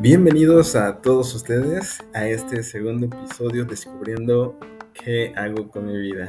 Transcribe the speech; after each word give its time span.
Bienvenidos 0.00 0.74
a 0.74 1.00
todos 1.00 1.32
ustedes 1.36 2.00
a 2.12 2.26
este 2.26 2.64
segundo 2.64 3.06
episodio 3.06 3.64
descubriendo 3.64 4.58
qué 4.92 5.32
hago 5.36 5.68
con 5.70 5.86
mi 5.86 5.96
vida. 5.96 6.28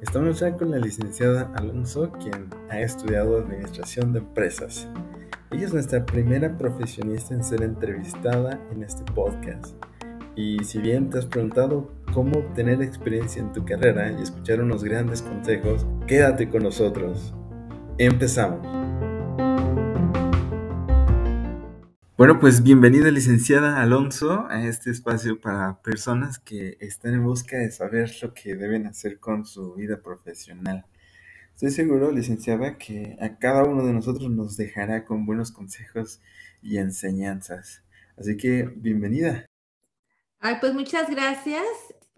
Estamos 0.00 0.40
ya 0.40 0.56
con 0.56 0.70
la 0.70 0.78
licenciada 0.78 1.52
Alonso, 1.54 2.10
quien 2.12 2.48
ha 2.70 2.80
estudiado 2.80 3.36
Administración 3.36 4.14
de 4.14 4.20
Empresas. 4.20 4.88
Ella 5.50 5.66
es 5.66 5.74
nuestra 5.74 6.06
primera 6.06 6.56
profesionista 6.56 7.34
en 7.34 7.44
ser 7.44 7.62
entrevistada 7.62 8.58
en 8.72 8.84
este 8.84 9.04
podcast. 9.12 9.76
Y 10.34 10.64
si 10.64 10.78
bien 10.78 11.10
te 11.10 11.18
has 11.18 11.26
preguntado 11.26 11.92
cómo 12.14 12.38
obtener 12.38 12.80
experiencia 12.80 13.42
en 13.42 13.52
tu 13.52 13.66
carrera 13.66 14.10
y 14.12 14.22
escuchar 14.22 14.62
unos 14.62 14.82
grandes 14.82 15.20
consejos, 15.20 15.86
quédate 16.06 16.48
con 16.48 16.62
nosotros. 16.62 17.34
Empezamos. 17.96 18.60
Bueno, 22.16 22.40
pues 22.40 22.64
bienvenida 22.64 23.12
licenciada 23.12 23.80
Alonso 23.80 24.46
a 24.48 24.66
este 24.66 24.90
espacio 24.90 25.40
para 25.40 25.80
personas 25.80 26.40
que 26.40 26.76
están 26.80 27.14
en 27.14 27.22
busca 27.22 27.56
de 27.56 27.70
saber 27.70 28.10
lo 28.20 28.34
que 28.34 28.56
deben 28.56 28.88
hacer 28.88 29.20
con 29.20 29.46
su 29.46 29.74
vida 29.74 30.00
profesional. 30.02 30.84
Estoy 31.54 31.70
seguro, 31.70 32.10
licenciada, 32.10 32.78
que 32.78 33.16
a 33.20 33.38
cada 33.38 33.62
uno 33.62 33.86
de 33.86 33.92
nosotros 33.92 34.28
nos 34.28 34.56
dejará 34.56 35.04
con 35.04 35.24
buenos 35.24 35.52
consejos 35.52 36.20
y 36.62 36.78
enseñanzas. 36.78 37.84
Así 38.16 38.36
que 38.36 38.64
bienvenida. 38.74 39.46
Ay, 40.40 40.56
pues 40.60 40.74
muchas 40.74 41.08
gracias, 41.08 41.62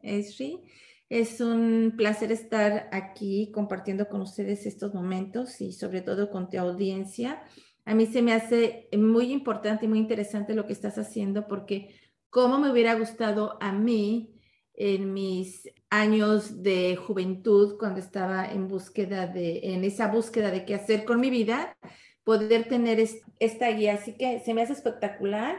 Esri. 0.02 0.62
Es 1.08 1.40
un 1.40 1.94
placer 1.96 2.32
estar 2.32 2.88
aquí 2.92 3.50
compartiendo 3.52 4.08
con 4.08 4.20
ustedes 4.20 4.66
estos 4.66 4.92
momentos 4.92 5.60
y 5.60 5.72
sobre 5.72 6.00
todo 6.00 6.30
con 6.30 6.48
tu 6.50 6.58
audiencia 6.58 7.42
a 7.86 7.94
mí 7.94 8.06
se 8.06 8.20
me 8.20 8.32
hace 8.32 8.88
muy 8.98 9.32
importante 9.32 9.86
y 9.86 9.88
muy 9.88 10.00
interesante 10.00 10.54
lo 10.54 10.66
que 10.66 10.72
estás 10.72 10.98
haciendo 10.98 11.46
porque 11.46 11.94
cómo 12.30 12.58
me 12.58 12.70
hubiera 12.70 12.94
gustado 12.96 13.56
a 13.60 13.72
mí 13.72 14.34
en 14.74 15.14
mis 15.14 15.70
años 15.88 16.62
de 16.62 16.96
juventud, 16.96 17.78
cuando 17.78 18.00
estaba 18.00 18.44
en 18.50 18.66
búsqueda 18.66 19.28
de, 19.28 19.60
en 19.72 19.84
esa 19.84 20.08
búsqueda 20.08 20.50
de 20.50 20.64
qué 20.64 20.74
hacer 20.74 21.04
con 21.04 21.20
mi 21.20 21.30
vida, 21.30 21.78
poder 22.24 22.68
tener 22.68 22.98
esta 23.38 23.70
guía. 23.70 23.94
Así 23.94 24.16
que 24.18 24.40
se 24.40 24.52
me 24.52 24.62
hace 24.62 24.72
espectacular 24.72 25.56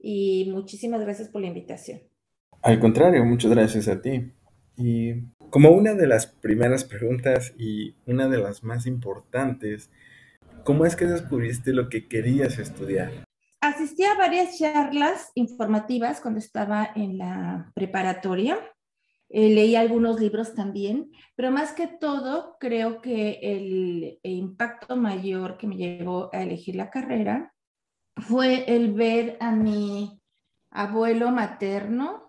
y 0.00 0.50
muchísimas 0.50 1.00
gracias 1.00 1.28
por 1.28 1.40
la 1.42 1.46
invitación. 1.46 2.00
Al 2.60 2.80
contrario, 2.80 3.24
muchas 3.24 3.52
gracias 3.52 3.86
a 3.86 4.02
ti. 4.02 4.32
Y 4.78 5.14
como 5.50 5.70
una 5.70 5.94
de 5.94 6.06
las 6.06 6.26
primeras 6.26 6.84
preguntas 6.84 7.52
y 7.58 7.94
una 8.06 8.28
de 8.28 8.38
las 8.38 8.62
más 8.62 8.86
importantes, 8.86 9.90
¿Cómo 10.68 10.84
es 10.84 10.96
que 10.96 11.06
descubriste 11.06 11.72
lo 11.72 11.88
que 11.88 12.08
querías 12.08 12.58
estudiar? 12.58 13.24
Asistí 13.60 14.04
a 14.04 14.16
varias 14.16 14.58
charlas 14.58 15.32
informativas 15.34 16.20
cuando 16.20 16.40
estaba 16.40 16.90
en 16.94 17.16
la 17.16 17.72
preparatoria. 17.74 18.58
Eh, 19.30 19.48
leí 19.48 19.76
algunos 19.76 20.20
libros 20.20 20.54
también, 20.54 21.10
pero 21.36 21.50
más 21.50 21.72
que 21.72 21.86
todo, 21.86 22.56
creo 22.60 23.00
que 23.00 23.38
el, 23.42 24.18
impacto 24.22 24.96
mayor 24.96 25.56
que 25.56 25.66
me 25.66 25.76
llevó 25.76 26.28
a 26.34 26.42
elegir 26.42 26.76
la 26.76 26.90
carrera 26.90 27.54
fue 28.16 28.64
el 28.74 28.92
ver 28.92 29.38
a 29.40 29.52
mi 29.52 30.20
abuelo 30.70 31.30
materno 31.30 32.27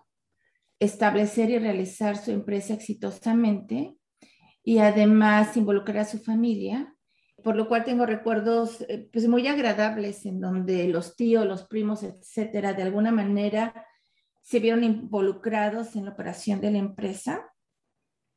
establecer 0.80 1.50
y 1.50 1.58
realizar 1.58 2.16
su 2.16 2.32
empresa 2.32 2.74
exitosamente 2.74 3.96
y 4.64 4.78
además 4.78 5.56
involucrar 5.56 5.98
a 5.98 6.04
su 6.04 6.18
familia 6.18 6.96
por 7.42 7.56
lo 7.56 7.68
cual 7.68 7.84
tengo 7.84 8.06
recuerdos 8.06 8.82
eh, 8.82 9.08
pues 9.12 9.28
muy 9.28 9.46
agradables 9.46 10.26
en 10.26 10.40
donde 10.40 10.88
los 10.88 11.16
tíos, 11.16 11.46
los 11.46 11.64
primos, 11.64 12.02
etcétera, 12.02 12.74
de 12.74 12.82
alguna 12.82 13.12
manera 13.12 13.86
se 14.42 14.60
vieron 14.60 14.84
involucrados 14.84 15.96
en 15.96 16.06
la 16.06 16.12
operación 16.12 16.60
de 16.60 16.70
la 16.70 16.78
empresa. 16.78 17.52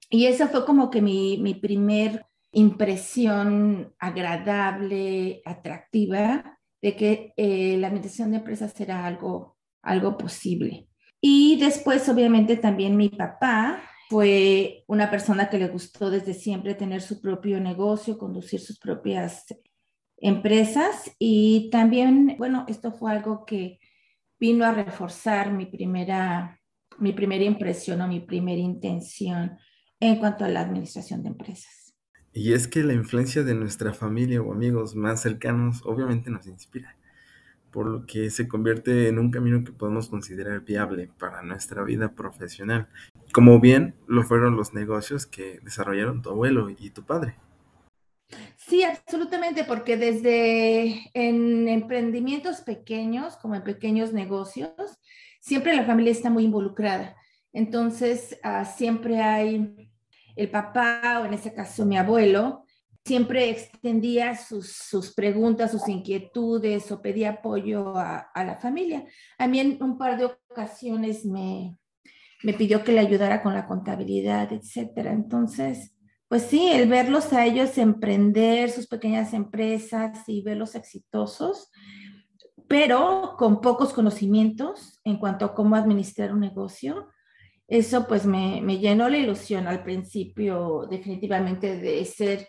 Y 0.10 0.26
esa 0.26 0.48
fue 0.48 0.66
como 0.66 0.90
que 0.90 1.02
mi, 1.02 1.38
mi 1.38 1.56
primer 1.56 2.26
impresión 2.52 3.94
agradable, 3.98 5.42
atractiva, 5.46 6.60
de 6.82 6.96
que 6.96 7.34
eh, 7.38 7.78
la 7.78 7.88
administración 7.88 8.32
de 8.32 8.38
empresas 8.38 8.80
era 8.80 9.06
algo, 9.06 9.58
algo 9.82 10.18
posible. 10.18 10.88
Y 11.26 11.58
después, 11.58 12.10
obviamente, 12.10 12.58
también 12.58 12.98
mi 12.98 13.08
papá, 13.08 13.82
fue 14.10 14.84
una 14.88 15.10
persona 15.10 15.50
que 15.50 15.58
le 15.58 15.70
gustó 15.70 16.10
desde 16.10 16.34
siempre 16.34 16.76
tener 16.76 17.02
su 17.02 17.22
propio 17.22 17.62
negocio, 17.62 18.18
conducir 18.18 18.60
sus 18.60 18.78
propias 18.78 19.46
empresas 20.18 21.16
y 21.18 21.70
también, 21.72 22.36
bueno, 22.38 22.66
esto 22.68 22.92
fue 22.92 23.14
algo 23.14 23.46
que 23.46 23.80
vino 24.38 24.66
a 24.66 24.74
reforzar 24.74 25.54
mi 25.54 25.66
primera, 25.66 26.60
mi 27.00 27.14
primera 27.14 27.46
impresión 27.46 28.02
o 28.02 28.08
mi 28.10 28.20
primera 28.20 28.60
intención 28.60 29.58
en 30.02 30.18
cuanto 30.18 30.44
a 30.44 30.50
la 30.50 30.60
administración 30.60 31.24
de 31.24 31.30
empresas. 31.30 31.96
Y 32.34 32.52
es 32.52 32.68
que 32.68 32.84
la 32.84 32.94
influencia 32.94 33.44
de 33.44 33.56
nuestra 33.56 33.94
familia 33.94 34.42
o 34.42 34.52
amigos 34.52 34.94
más 34.94 35.22
cercanos 35.22 35.82
obviamente 35.86 36.30
nos 36.30 36.48
inspira, 36.48 36.98
por 37.74 37.88
lo 37.88 38.06
que 38.06 38.30
se 38.30 38.48
convierte 38.48 39.10
en 39.10 39.20
un 39.20 39.32
camino 39.32 39.64
que 39.66 39.74
podemos 39.74 40.08
considerar 40.08 40.62
viable 40.62 41.10
para 41.20 41.42
nuestra 41.42 41.84
vida 41.84 42.14
profesional 42.14 42.88
como 43.34 43.60
bien 43.60 43.96
lo 44.08 44.24
fueron 44.24 44.56
los 44.56 44.74
negocios 44.74 45.26
que 45.26 45.60
desarrollaron 45.64 46.22
tu 46.22 46.30
abuelo 46.30 46.70
y 46.70 46.92
tu 46.92 47.04
padre. 47.04 47.36
Sí, 48.56 48.84
absolutamente, 48.84 49.64
porque 49.64 49.98
desde 49.98 51.10
en 51.14 51.68
emprendimientos 51.68 52.62
pequeños, 52.62 53.36
como 53.38 53.56
en 53.56 53.64
pequeños 53.64 54.14
negocios, 54.14 54.72
siempre 55.42 55.76
la 55.76 55.84
familia 55.84 56.12
está 56.12 56.30
muy 56.30 56.46
involucrada. 56.46 57.16
Entonces, 57.52 58.40
ah, 58.44 58.66
siempre 58.66 59.22
hay 59.22 59.92
el 60.36 60.50
papá, 60.50 61.20
o 61.22 61.26
en 61.26 61.34
este 61.34 61.54
caso 61.54 61.86
mi 61.86 61.98
abuelo, 61.98 62.63
siempre 63.06 63.50
extendía 63.50 64.36
sus, 64.36 65.14
preguntas, 65.16 65.72
sus 65.72 65.88
inquietudes 65.88 66.92
o 66.92 67.02
pedía 67.02 67.32
apoyo 67.32 67.98
a, 67.98 68.18
a 68.18 68.44
la 68.44 68.58
familia. 68.58 69.06
A 69.38 69.48
mí 69.48 69.60
en 69.60 69.82
un 69.84 69.98
par 69.98 70.18
de 70.18 70.26
ocasiones 70.26 71.26
me, 71.26 71.78
me 72.44 72.54
pidió 72.54 72.84
que 72.84 72.92
le 72.92 73.00
ayudara 73.00 73.42
con 73.42 73.54
la 73.54 73.66
contabilidad, 73.66 74.52
etcétera. 74.54 75.12
Entonces, 75.12 75.96
pues 76.28 76.44
sí, 76.44 76.68
el 76.68 76.90
verlos 76.90 77.32
a 77.34 77.46
ellos 77.46 77.78
emprender 77.78 78.70
sus 78.70 78.88
pequeñas 78.88 79.34
empresas 79.34 80.28
y 80.28 80.42
verlos 80.42 80.76
exitosos, 80.76 81.72
pero 82.68 83.36
con 83.38 83.62
pocos 83.62 83.94
conocimientos 83.94 85.00
en 85.04 85.18
cuanto 85.18 85.46
a 85.46 85.54
cómo 85.54 85.76
administrar 85.76 86.34
un 86.34 86.40
negocio, 86.40 87.10
eso 87.68 88.08
pues 88.08 88.26
me, 88.26 88.62
me 88.62 88.80
llenó 88.80 89.10
la 89.10 89.18
ilusión 89.18 89.68
al 89.68 89.84
principio 89.84 90.88
definitivamente 90.90 91.78
de 91.78 92.04
ser 92.06 92.48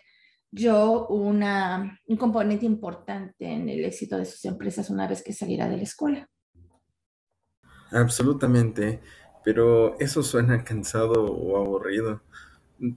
yo 0.55 1.07
una, 1.07 1.99
un 2.07 2.17
componente 2.17 2.65
importante 2.65 3.45
en 3.45 3.67
el 3.67 3.83
éxito 3.83 4.17
de 4.17 4.25
sus 4.25 4.43
empresas 4.45 4.89
una 4.89 5.05
vez 5.05 5.21
que 5.21 5.33
saliera 5.33 5.67
de 5.67 5.77
la 5.77 5.83
escuela. 5.83 6.29
Absolutamente. 7.91 9.01
Pero 9.43 9.99
eso 9.99 10.23
suena 10.23 10.63
cansado 10.63 11.25
o 11.25 11.57
aburrido. 11.57 12.21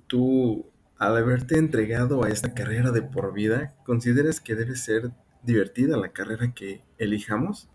Tú, 0.07 0.71
al 0.97 1.17
haberte 1.17 1.59
entregado 1.59 2.25
a 2.25 2.31
esta 2.31 2.55
carrera 2.55 2.91
de 2.91 3.03
por 3.03 3.35
vida, 3.35 3.77
¿consideras 3.85 4.41
que 4.41 4.55
debe 4.55 4.77
ser 4.77 5.11
divertida 5.43 5.97
la 5.97 6.13
carrera 6.13 6.55
que 6.55 6.83
elijamos? 6.97 7.69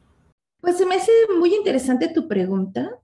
Pues 0.62 0.78
se 0.78 0.86
me 0.86 0.96
hace 0.96 1.12
muy 1.38 1.54
interesante 1.54 2.08
tu 2.08 2.28
pregunta, 2.28 3.00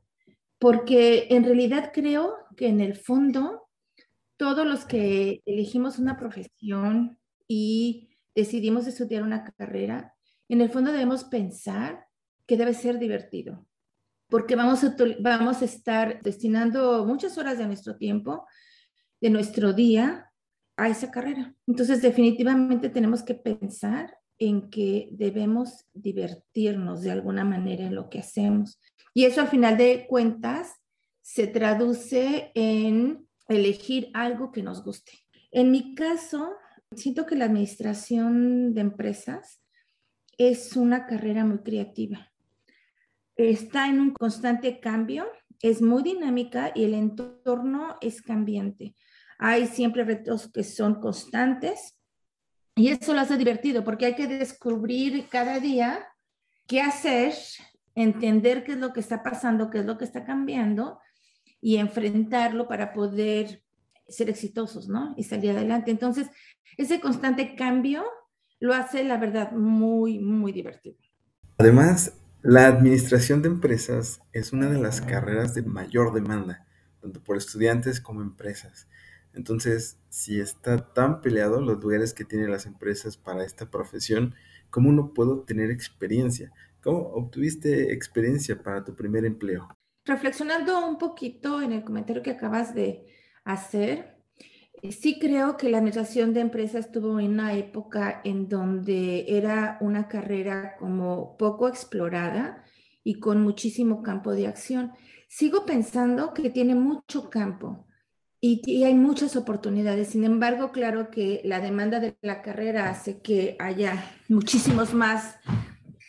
porque 0.60 1.28
en 1.30 1.44
realidad 1.44 1.92
creo 1.94 2.38
que 2.56 2.68
en 2.68 2.80
el 2.80 2.96
fondo 2.96 3.69
todos 4.40 4.66
los 4.66 4.86
que 4.86 5.44
elegimos 5.46 6.00
una 6.00 6.18
profesión 6.18 7.20
y 7.48 8.10
decidimos 8.34 8.88
estudiar 8.88 9.22
una 9.22 9.44
carrera, 9.44 10.16
en 10.48 10.62
el 10.62 10.70
fondo 10.70 10.92
debemos 10.92 11.26
pensar 11.26 12.08
que 12.48 12.58
debe 12.58 12.74
ser 12.74 12.98
divertido 12.98 13.68
porque 14.30 14.56
vamos 14.56 14.84
a, 14.84 14.96
vamos 15.20 15.62
a 15.62 15.66
estar 15.66 16.22
destinando 16.22 17.06
muchas 17.06 17.38
horas 17.38 17.58
de 17.58 17.66
nuestro 17.66 17.98
tiempo, 17.98 18.46
de 19.20 19.30
nuestro 19.32 19.74
día, 19.74 20.32
a 20.78 20.88
esa 20.88 21.12
carrera. 21.12 21.54
Entonces, 21.68 22.02
definitivamente 22.02 22.90
tenemos 22.90 23.24
que 23.24 23.34
pensar 23.34 24.18
en 24.38 24.70
que 24.70 25.10
debemos 25.12 25.88
divertirnos 25.94 27.02
de 27.02 27.12
alguna 27.12 27.44
manera 27.44 27.86
en 27.86 27.96
lo 27.96 28.10
que 28.10 28.20
hacemos. 28.20 28.80
Y 29.14 29.26
eso 29.26 29.42
al 29.42 29.50
final 29.50 29.78
de 29.78 30.06
cuentas 30.08 30.76
se 31.22 31.48
traduce 31.48 32.52
en 32.56 33.28
elegir 33.50 34.10
algo 34.14 34.52
que 34.52 34.64
nos 34.64 34.84
guste. 34.84 35.12
En 35.52 35.72
mi 35.72 35.96
caso, 35.96 36.52
siento 36.96 37.26
que 37.26 37.36
la 37.36 37.46
administración 37.46 38.74
de 38.74 38.82
empresas 38.82 39.62
es 40.38 40.78
una 40.78 41.06
carrera 41.06 41.44
muy 41.44 41.60
creativa 41.60 42.30
está 43.48 43.88
en 43.88 44.02
un 44.02 44.12
constante 44.12 44.80
cambio, 44.80 45.26
es 45.62 45.82
muy 45.82 46.04
dinámica 46.04 46.72
y 46.76 46.84
el 46.84 46.94
entorno 46.94 47.96
es 48.02 48.22
cambiante. 48.22 48.96
Hay 49.38 49.68
siempre 49.68 50.04
retos 50.04 50.52
que 50.52 50.64
son 50.64 51.00
constantes 51.00 51.96
Y 52.76 52.90
eso 52.90 53.14
lo 53.14 53.22
hace 53.22 53.38
divertido 53.38 53.84
porque 53.84 54.06
hay 54.06 54.16
que 54.16 54.28
descubrir 54.28 55.28
cada 55.30 55.60
día 55.60 56.06
qué 56.68 56.82
hacer, 56.82 57.34
entender 57.96 58.64
qué 58.64 58.74
es 58.74 58.78
lo 58.78 58.94
que 58.94 59.00
está 59.00 59.24
pasando, 59.24 59.70
qué 59.70 59.80
es 59.80 59.86
lo 59.86 59.98
que 59.98 60.06
está 60.06 60.24
cambiando 60.24 61.00
y 61.62 61.78
enfrentarlo 61.78 62.68
para 62.68 62.94
poder 62.94 63.64
ser 64.08 64.30
exitosos, 64.30 64.88
¿no? 64.88 65.14
Y 65.18 65.24
salir 65.24 65.52
adelante. 65.52 65.92
Entonces, 65.92 66.28
ese 66.78 67.00
constante 67.00 67.56
cambio 67.56 68.04
lo 68.60 68.74
hace, 68.74 69.04
la 69.04 69.18
verdad, 69.18 69.52
muy, 69.52 70.20
muy 70.20 70.52
divertido. 70.52 70.98
Además, 71.58 72.14
la 72.42 72.68
administración 72.68 73.42
de 73.42 73.50
empresas 73.50 74.22
es 74.32 74.54
una 74.54 74.70
de 74.70 74.80
las 74.80 75.02
carreras 75.02 75.54
de 75.54 75.64
mayor 75.64 76.14
demanda, 76.14 76.66
tanto 77.02 77.22
por 77.24 77.38
estudiantes 77.38 78.00
como 78.00 78.22
empresas. 78.22 78.88
Entonces, 79.34 80.00
si 80.10 80.40
está 80.40 80.94
tan 80.94 81.22
peleado 81.22 81.62
los 81.62 81.80
lugares 81.80 82.14
que 82.14 82.26
tienen 82.26 82.52
las 82.52 82.66
empresas 82.66 83.18
para 83.18 83.44
esta 83.44 83.70
profesión, 83.70 84.36
¿cómo 84.70 84.92
no 84.92 85.14
puedo 85.14 85.42
tener 85.42 85.70
experiencia? 85.70 86.52
¿Cómo 86.82 87.00
obtuviste 87.10 87.94
experiencia 87.94 88.62
para 88.62 88.84
tu 88.84 88.96
primer 88.96 89.26
empleo? 89.26 89.68
Reflexionando 90.10 90.88
un 90.88 90.98
poquito 90.98 91.62
en 91.62 91.72
el 91.72 91.84
comentario 91.84 92.24
que 92.24 92.32
acabas 92.32 92.74
de 92.74 93.06
hacer, 93.44 94.18
sí 94.90 95.20
creo 95.20 95.56
que 95.56 95.70
la 95.70 95.78
administración 95.78 96.34
de 96.34 96.40
empresas 96.40 96.92
tuvo 96.92 97.12
una 97.12 97.54
época 97.54 98.20
en 98.24 98.50
donde 98.50 99.26
era 99.28 99.78
una 99.82 100.08
carrera 100.08 100.78
como 100.80 101.38
poco 101.38 101.68
explorada 101.68 102.64
y 103.04 103.20
con 103.20 103.44
muchísimo 103.44 104.02
campo 104.02 104.32
de 104.32 104.48
acción. 104.48 104.94
Sigo 105.28 105.64
pensando 105.68 106.34
que 106.34 106.50
tiene 106.50 106.74
mucho 106.74 107.30
campo 107.30 107.86
y, 108.42 108.84
hay 108.84 108.96
muchas 108.96 109.36
oportunidades. 109.36 110.08
Sin 110.08 110.24
embargo, 110.24 110.72
claro 110.72 111.12
que 111.12 111.42
la 111.44 111.60
demanda 111.60 112.00
de 112.00 112.18
la 112.24 112.42
carrera 112.42 112.90
hace 112.90 113.22
que 113.22 113.56
haya 113.60 114.04
muchísimos 114.28 114.92
más 114.96 115.36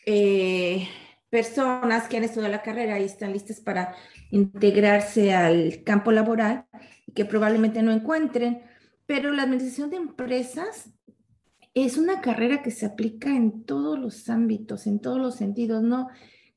eh, 0.07 0.89
personas 1.31 2.09
que 2.09 2.17
han 2.17 2.25
estudiado 2.25 2.53
la 2.53 2.63
carrera 2.63 2.99
y 2.99 3.05
están 3.05 3.33
listas 3.33 3.61
para 3.61 3.95
integrarse 4.31 5.33
al 5.33 5.83
campo 5.85 6.13
laboral 6.13 6.67
y 7.07 7.13
que 7.13 7.25
probablemente 7.25 7.83
no 7.83 7.93
encuentren. 7.93 8.63
Pero 9.07 9.33
la 9.33 9.45
administración 9.45 9.91
de 9.91 9.97
empresas 9.97 10.91
es 11.75 11.97
una 11.97 12.21
carrera 12.21 12.63
que 12.63 12.73
se 12.73 12.87
aplica 12.87 13.31
en 13.31 13.65
todos 13.65 13.99
los 13.99 14.29
ámbitos, 14.29 14.87
en 14.87 15.01
todos 15.01 15.19
los 15.19 15.37
sentidos. 15.37 15.83
No, 15.83 16.09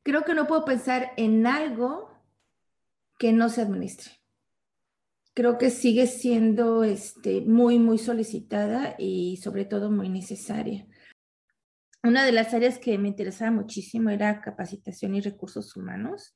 creo 0.02 0.24
que 0.24 0.34
no 0.34 0.48
puedo 0.48 0.66
pensar 0.66 1.12
en 1.18 1.46
algo 1.46 2.12
que 3.20 3.32
no 3.32 3.50
se 3.50 3.62
administre. 3.62 4.12
Creo 5.36 5.58
que 5.58 5.70
sigue 5.70 6.08
siendo 6.08 6.84
este, 6.84 7.42
muy, 7.42 7.80
muy 7.80 7.98
solicitada 7.98 8.96
y 9.00 9.38
sobre 9.38 9.66
todo 9.66 9.90
muy 9.90 10.10
necesaria. 10.10 10.88
Una 12.04 12.26
de 12.26 12.34
las 12.34 12.54
áreas 12.54 12.80
que 12.80 12.98
me 12.98 13.08
interesaba 13.08 13.50
muchísimo 13.52 14.10
era 14.10 14.42
capacitación 14.42 15.16
y 15.16 15.22
recursos 15.22 15.76
humanos. 15.78 16.36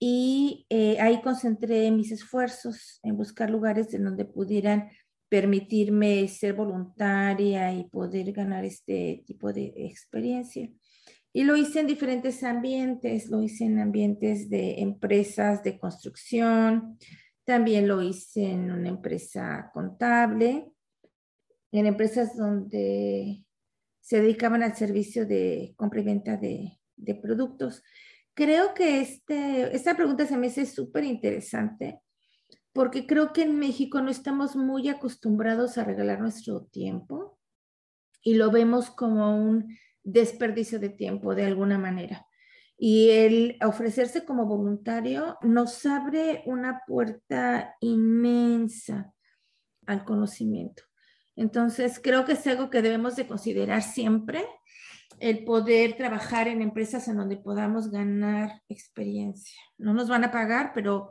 Y 0.00 0.66
eh, 0.68 0.98
ahí 1.00 1.22
concentré 1.22 1.88
mis 1.92 2.10
esfuerzos 2.10 2.98
en 3.04 3.16
buscar 3.16 3.48
lugares 3.48 3.94
en 3.94 4.04
donde 4.04 4.24
pudieran 4.24 4.90
permitirme 5.28 6.26
ser 6.26 6.54
voluntaria 6.54 7.72
y 7.72 7.84
poder 7.84 8.32
ganar 8.32 8.64
este 8.64 9.22
tipo 9.24 9.52
de 9.52 9.72
experiencia. 9.76 10.68
Y 11.32 11.44
lo 11.44 11.56
hice 11.56 11.80
en 11.80 11.86
diferentes 11.86 12.42
ambientes, 12.42 13.30
lo 13.30 13.42
hice 13.42 13.66
en 13.66 13.78
ambientes 13.78 14.50
de 14.50 14.80
empresas 14.80 15.62
de 15.62 15.78
construcción, 15.78 16.98
también 17.44 17.86
lo 17.86 18.02
hice 18.02 18.50
en 18.50 18.72
una 18.72 18.88
empresa 18.88 19.70
contable, 19.72 20.66
en 21.70 21.86
empresas 21.86 22.36
donde 22.36 23.45
se 24.06 24.20
dedicaban 24.20 24.62
al 24.62 24.76
servicio 24.76 25.26
de 25.26 25.74
compra 25.76 26.00
y 26.00 26.04
venta 26.04 26.36
de, 26.36 26.78
productos. 27.20 27.82
Creo 28.34 28.72
que 28.72 29.00
este, 29.00 29.74
esta 29.74 29.96
pregunta 29.96 30.26
se 30.26 30.36
me 30.36 30.46
hace 30.46 30.64
súper 30.64 31.02
interesante 31.02 32.00
porque 32.72 33.08
creo 33.08 33.32
que 33.32 33.42
en 33.42 33.58
México 33.58 34.00
no 34.00 34.08
estamos 34.08 34.54
muy 34.54 34.88
acostumbrados 34.88 35.76
a 35.76 35.82
regalar 35.82 36.20
nuestro 36.20 36.66
tiempo 36.66 37.36
y 38.22 38.34
lo 38.34 38.52
vemos 38.52 38.90
como 38.90 39.36
un 39.44 39.76
desperdicio 40.04 40.78
de 40.78 40.90
tiempo 40.90 41.34
de 41.34 41.46
alguna 41.46 41.76
manera. 41.76 42.28
Y 42.78 43.10
el 43.10 43.58
ofrecerse 43.60 44.24
como 44.24 44.46
voluntario 44.46 45.36
nos 45.42 45.84
abre 45.84 46.44
una 46.46 46.82
puerta 46.86 47.74
inmensa 47.80 49.12
al 49.84 50.04
conocimiento. 50.04 50.84
Entonces, 51.36 52.00
creo 52.02 52.24
que 52.24 52.32
es 52.32 52.46
algo 52.46 52.70
que 52.70 52.82
debemos 52.82 53.14
de 53.14 53.26
considerar 53.26 53.82
siempre, 53.82 54.44
el 55.20 55.44
poder 55.44 55.96
trabajar 55.96 56.48
en 56.48 56.62
empresas 56.62 57.08
en 57.08 57.16
donde 57.16 57.36
podamos 57.36 57.90
ganar 57.90 58.62
experiencia. 58.68 59.58
No 59.78 59.94
nos 59.94 60.08
van 60.08 60.24
a 60.24 60.30
pagar, 60.30 60.72
pero 60.74 61.10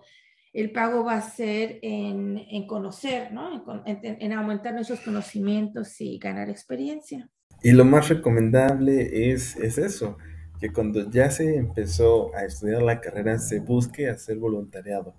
el 0.53 0.71
pago 0.71 1.03
va 1.03 1.15
a 1.15 1.21
ser 1.21 1.79
en, 1.81 2.67
conocer, 2.67 3.31
¿no? 3.31 3.63
En, 3.85 4.33
aumentar 4.33 4.73
nuestros 4.73 5.01
conocimientos 5.01 5.99
y 6.01 6.17
ganar 6.17 6.49
experiencia. 6.49 7.29
Y 7.61 7.71
lo 7.71 7.85
más 7.85 8.09
recomendable 8.09 9.31
es, 9.31 9.55
es 9.57 9.77
eso, 9.77 10.17
que 10.59 10.71
cuando 10.71 11.09
ya 11.09 11.29
se 11.29 11.55
empezó 11.55 12.33
a 12.35 12.45
estudiar 12.45 12.81
la 12.81 13.01
carrera 13.01 13.37
se 13.39 13.59
busque 13.59 14.07
hacer 14.07 14.37
voluntariado. 14.37 15.15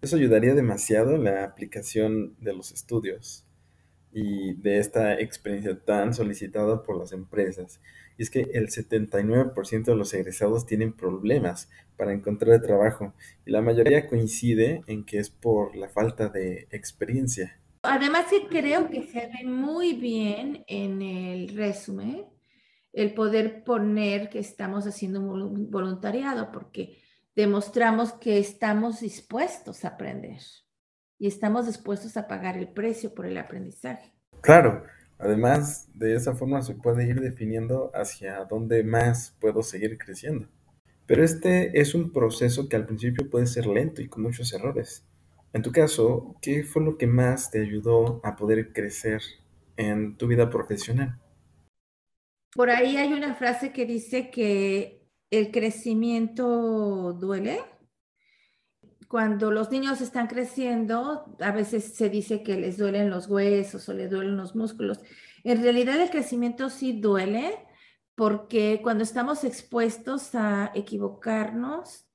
Eso 0.00 0.16
ayudaría 0.16 0.54
demasiado 0.54 1.14
en 1.14 1.24
la 1.24 1.44
aplicación 1.44 2.34
de 2.40 2.54
los 2.54 2.72
estudios 2.72 3.46
y 4.12 4.54
de 4.54 4.78
esta 4.78 5.18
experiencia 5.18 5.78
tan 5.78 6.14
solicitada 6.14 6.82
por 6.82 6.98
las 6.98 7.12
empresas. 7.12 7.80
Y 8.18 8.22
es 8.22 8.30
que 8.30 8.40
el 8.52 8.68
79% 8.68 9.84
de 9.84 9.96
los 9.96 10.12
egresados 10.14 10.66
tienen 10.66 10.92
problemas 10.92 11.70
para 11.96 12.12
encontrar 12.12 12.60
trabajo 12.60 13.14
y 13.46 13.50
la 13.50 13.62
mayoría 13.62 14.08
coincide 14.08 14.82
en 14.86 15.04
que 15.04 15.18
es 15.18 15.30
por 15.30 15.76
la 15.76 15.88
falta 15.88 16.28
de 16.28 16.66
experiencia. 16.70 17.60
Además 17.82 18.26
creo 18.50 18.90
que 18.90 19.06
se 19.06 19.20
ve 19.20 19.44
muy 19.46 19.94
bien 19.94 20.64
en 20.66 21.00
el 21.02 21.48
resumen 21.56 22.26
el 22.92 23.14
poder 23.14 23.62
poner 23.64 24.28
que 24.28 24.40
estamos 24.40 24.86
haciendo 24.86 25.20
un 25.20 25.70
voluntariado 25.70 26.50
porque 26.52 26.98
demostramos 27.36 28.12
que 28.14 28.38
estamos 28.38 29.00
dispuestos 29.00 29.84
a 29.84 29.88
aprender 29.88 30.40
y 31.20 31.26
estamos 31.26 31.66
dispuestos 31.66 32.16
a 32.16 32.26
pagar 32.26 32.56
el 32.56 32.66
precio 32.66 33.14
por 33.14 33.26
el 33.26 33.36
aprendizaje. 33.36 34.10
Claro, 34.40 34.84
además 35.18 35.90
de 35.94 36.16
esa 36.16 36.34
forma 36.34 36.62
se 36.62 36.74
puede 36.74 37.06
ir 37.06 37.20
definiendo 37.20 37.90
hacia 37.94 38.46
dónde 38.46 38.82
más 38.82 39.36
puedo 39.38 39.62
seguir 39.62 39.98
creciendo. 39.98 40.48
Pero 41.06 41.22
este 41.22 41.78
es 41.78 41.94
un 41.94 42.10
proceso 42.10 42.68
que 42.68 42.76
al 42.76 42.86
principio 42.86 43.28
puede 43.28 43.46
ser 43.46 43.66
lento 43.66 44.00
y 44.00 44.08
con 44.08 44.22
muchos 44.22 44.50
errores. 44.54 45.04
En 45.52 45.60
tu 45.60 45.72
caso, 45.72 46.36
¿qué 46.40 46.62
fue 46.62 46.82
lo 46.82 46.96
que 46.96 47.06
más 47.06 47.50
te 47.50 47.60
ayudó 47.60 48.20
a 48.24 48.34
poder 48.34 48.72
crecer 48.72 49.20
en 49.76 50.16
tu 50.16 50.26
vida 50.26 50.48
profesional? 50.48 51.20
Por 52.54 52.70
ahí 52.70 52.96
hay 52.96 53.12
una 53.12 53.34
frase 53.34 53.72
que 53.72 53.84
dice 53.84 54.30
que 54.30 55.06
el 55.30 55.50
crecimiento 55.50 57.12
duele 57.12 57.60
cuando 59.10 59.50
los 59.50 59.72
niños 59.72 60.00
están 60.00 60.28
creciendo, 60.28 61.34
a 61.40 61.50
veces 61.50 61.96
se 61.96 62.08
dice 62.08 62.44
que 62.44 62.56
les 62.56 62.78
duelen 62.78 63.10
los 63.10 63.26
huesos 63.26 63.88
o 63.88 63.92
les 63.92 64.08
duelen 64.08 64.36
los 64.36 64.54
músculos. 64.54 65.00
En 65.42 65.60
realidad 65.60 66.00
el 66.00 66.10
crecimiento 66.10 66.70
sí 66.70 66.92
duele 66.92 67.58
porque 68.14 68.78
cuando 68.84 69.02
estamos 69.02 69.42
expuestos 69.42 70.36
a 70.36 70.70
equivocarnos 70.76 72.06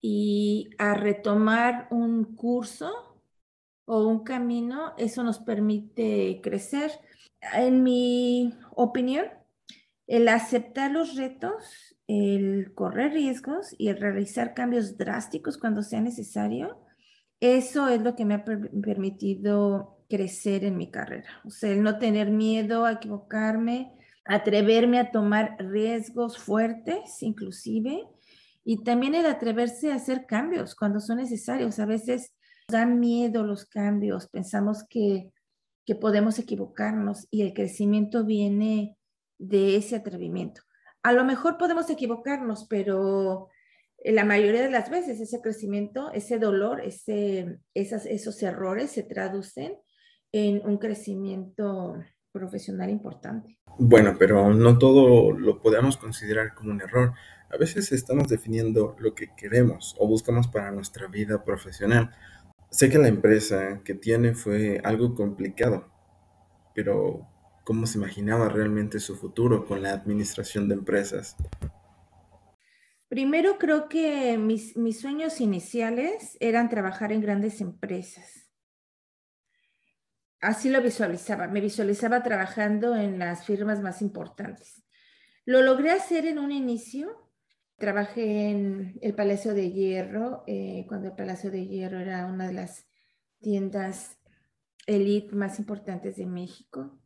y 0.00 0.70
a 0.78 0.94
retomar 0.94 1.88
un 1.90 2.34
curso 2.36 3.20
o 3.84 4.06
un 4.06 4.24
camino, 4.24 4.94
eso 4.96 5.22
nos 5.22 5.40
permite 5.40 6.40
crecer. 6.42 6.90
En 7.52 7.82
mi 7.82 8.54
opinión, 8.76 9.26
el 10.10 10.28
aceptar 10.28 10.90
los 10.90 11.14
retos 11.14 11.90
el 12.12 12.74
correr 12.74 13.12
riesgos 13.12 13.72
y 13.78 13.86
el 13.86 14.00
realizar 14.00 14.52
cambios 14.52 14.98
drásticos 14.98 15.56
cuando 15.56 15.84
sea 15.84 16.00
necesario, 16.00 16.80
eso 17.38 17.86
es 17.86 18.02
lo 18.02 18.16
que 18.16 18.24
me 18.24 18.34
ha 18.34 18.44
permitido 18.44 20.02
crecer 20.08 20.64
en 20.64 20.76
mi 20.76 20.90
carrera. 20.90 21.28
O 21.44 21.50
sea, 21.50 21.70
el 21.70 21.84
no 21.84 22.00
tener 22.00 22.32
miedo 22.32 22.84
a 22.84 22.94
equivocarme, 22.94 23.92
atreverme 24.24 24.98
a 24.98 25.12
tomar 25.12 25.54
riesgos 25.60 26.36
fuertes 26.36 27.22
inclusive, 27.22 28.08
y 28.64 28.82
también 28.82 29.14
el 29.14 29.26
atreverse 29.26 29.92
a 29.92 29.94
hacer 29.94 30.26
cambios 30.26 30.74
cuando 30.74 30.98
son 30.98 31.18
necesarios. 31.18 31.78
A 31.78 31.86
veces 31.86 32.34
dan 32.68 32.98
miedo 32.98 33.44
los 33.44 33.66
cambios, 33.66 34.26
pensamos 34.26 34.82
que, 34.90 35.30
que 35.86 35.94
podemos 35.94 36.40
equivocarnos 36.40 37.28
y 37.30 37.42
el 37.42 37.54
crecimiento 37.54 38.24
viene 38.24 38.96
de 39.40 39.76
ese 39.76 39.96
atrevimiento. 39.96 40.62
A 41.02 41.12
lo 41.12 41.24
mejor 41.24 41.56
podemos 41.58 41.88
equivocarnos, 41.90 42.66
pero 42.68 43.48
la 44.04 44.24
mayoría 44.24 44.62
de 44.62 44.70
las 44.70 44.90
veces 44.90 45.20
ese 45.20 45.40
crecimiento, 45.40 46.12
ese 46.12 46.38
dolor, 46.38 46.80
ese, 46.82 47.58
esos 47.74 48.42
errores 48.42 48.92
se 48.92 49.02
traducen 49.02 49.78
en 50.32 50.64
un 50.64 50.78
crecimiento 50.78 51.96
profesional 52.32 52.90
importante. 52.90 53.58
Bueno, 53.78 54.14
pero 54.18 54.52
no 54.52 54.78
todo 54.78 55.32
lo 55.32 55.60
podemos 55.60 55.96
considerar 55.96 56.54
como 56.54 56.70
un 56.70 56.82
error. 56.82 57.14
A 57.50 57.56
veces 57.56 57.90
estamos 57.92 58.28
definiendo 58.28 58.94
lo 58.98 59.14
que 59.14 59.34
queremos 59.36 59.96
o 59.98 60.06
buscamos 60.06 60.48
para 60.48 60.70
nuestra 60.70 61.08
vida 61.08 61.44
profesional. 61.44 62.10
Sé 62.70 62.88
que 62.88 62.98
la 62.98 63.08
empresa 63.08 63.80
que 63.84 63.94
tiene 63.94 64.34
fue 64.34 64.80
algo 64.84 65.14
complicado, 65.14 65.88
pero 66.74 67.26
¿cómo 67.64 67.86
se 67.86 67.98
imaginaba 67.98 68.48
realmente 68.48 69.00
su 69.00 69.16
futuro 69.16 69.66
con 69.66 69.82
la 69.82 69.92
administración 69.92 70.68
de 70.68 70.74
empresas? 70.74 71.36
Primero 73.08 73.58
creo 73.58 73.88
que 73.88 74.38
mis, 74.38 74.76
mis 74.76 75.00
sueños 75.00 75.40
iniciales 75.40 76.36
eran 76.40 76.68
trabajar 76.68 77.12
en 77.12 77.20
grandes 77.20 77.60
empresas. 77.60 78.50
Así 80.40 80.70
lo 80.70 80.80
visualizaba, 80.80 81.48
me 81.48 81.60
visualizaba 81.60 82.22
trabajando 82.22 82.96
en 82.96 83.18
las 83.18 83.44
firmas 83.44 83.80
más 83.80 84.00
importantes. 84.00 84.82
Lo 85.44 85.62
logré 85.62 85.90
hacer 85.90 86.26
en 86.26 86.38
un 86.38 86.52
inicio. 86.52 87.28
Trabajé 87.76 88.50
en 88.50 88.98
el 89.02 89.14
Palacio 89.14 89.54
de 89.54 89.72
Hierro, 89.72 90.44
eh, 90.46 90.84
cuando 90.86 91.08
el 91.08 91.14
Palacio 91.14 91.50
de 91.50 91.66
Hierro 91.66 91.98
era 91.98 92.26
una 92.26 92.46
de 92.46 92.52
las 92.52 92.86
tiendas 93.40 94.18
elite 94.86 95.34
más 95.34 95.58
importantes 95.58 96.16
de 96.16 96.26
México 96.26 97.00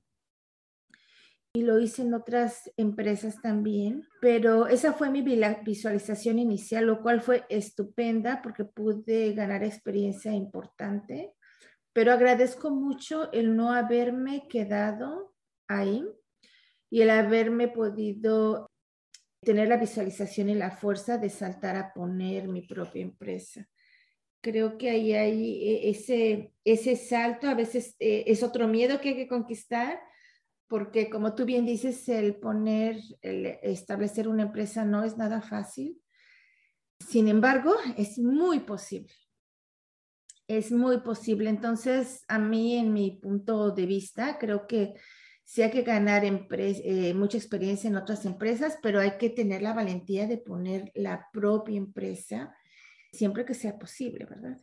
y 1.56 1.62
lo 1.62 1.78
hice 1.78 2.02
en 2.02 2.14
otras 2.14 2.68
empresas 2.76 3.40
también, 3.40 4.08
pero 4.20 4.66
esa 4.66 4.92
fue 4.92 5.08
mi 5.08 5.22
visualización 5.22 6.40
inicial, 6.40 6.84
lo 6.84 7.00
cual 7.00 7.20
fue 7.20 7.44
estupenda 7.48 8.42
porque 8.42 8.64
pude 8.64 9.32
ganar 9.34 9.62
experiencia 9.62 10.32
importante, 10.32 11.32
pero 11.92 12.12
agradezco 12.12 12.70
mucho 12.70 13.30
el 13.32 13.54
no 13.54 13.72
haberme 13.72 14.48
quedado 14.48 15.32
ahí 15.68 16.04
y 16.90 17.02
el 17.02 17.10
haberme 17.10 17.68
podido 17.68 18.72
tener 19.40 19.68
la 19.68 19.76
visualización 19.76 20.48
y 20.48 20.56
la 20.56 20.72
fuerza 20.72 21.18
de 21.18 21.30
saltar 21.30 21.76
a 21.76 21.92
poner 21.92 22.48
mi 22.48 22.62
propia 22.62 23.02
empresa. 23.02 23.68
Creo 24.40 24.76
que 24.76 24.90
ahí 24.90 25.12
hay 25.12 25.68
e, 25.68 25.90
ese, 25.90 26.52
ese 26.64 26.96
salto, 26.96 27.46
a 27.46 27.54
veces 27.54 27.94
eh, 28.00 28.24
es 28.26 28.42
otro 28.42 28.66
miedo 28.66 29.00
que 29.00 29.10
hay 29.10 29.16
que 29.16 29.28
conquistar, 29.28 30.00
porque 30.68 31.10
como 31.10 31.34
tú 31.34 31.44
bien 31.44 31.66
dices, 31.66 32.08
el 32.08 32.36
poner, 32.36 32.98
el 33.22 33.46
establecer 33.62 34.28
una 34.28 34.44
empresa 34.44 34.84
no 34.84 35.04
es 35.04 35.16
nada 35.16 35.40
fácil. 35.42 36.00
Sin 37.00 37.28
embargo, 37.28 37.74
es 37.96 38.18
muy 38.18 38.60
posible. 38.60 39.12
Es 40.46 40.72
muy 40.72 41.00
posible. 41.00 41.50
Entonces, 41.50 42.24
a 42.28 42.38
mí, 42.38 42.76
en 42.76 42.92
mi 42.92 43.12
punto 43.12 43.70
de 43.70 43.86
vista, 43.86 44.38
creo 44.38 44.66
que 44.66 44.94
sí 45.44 45.62
hay 45.62 45.70
que 45.70 45.82
ganar 45.82 46.24
eh, 46.24 47.14
mucha 47.14 47.36
experiencia 47.36 47.88
en 47.88 47.96
otras 47.96 48.24
empresas, 48.24 48.78
pero 48.82 49.00
hay 49.00 49.18
que 49.18 49.30
tener 49.30 49.62
la 49.62 49.74
valentía 49.74 50.26
de 50.26 50.38
poner 50.38 50.90
la 50.94 51.28
propia 51.32 51.76
empresa 51.76 52.54
siempre 53.12 53.44
que 53.44 53.54
sea 53.54 53.78
posible, 53.78 54.24
¿verdad? 54.24 54.58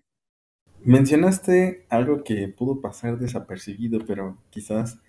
Mencionaste 0.83 1.85
algo 1.89 2.23
que 2.23 2.47
pudo 2.47 2.81
pasar 2.81 3.19
desapercibido, 3.19 3.99
pero 4.05 4.41
quizás 4.49 4.99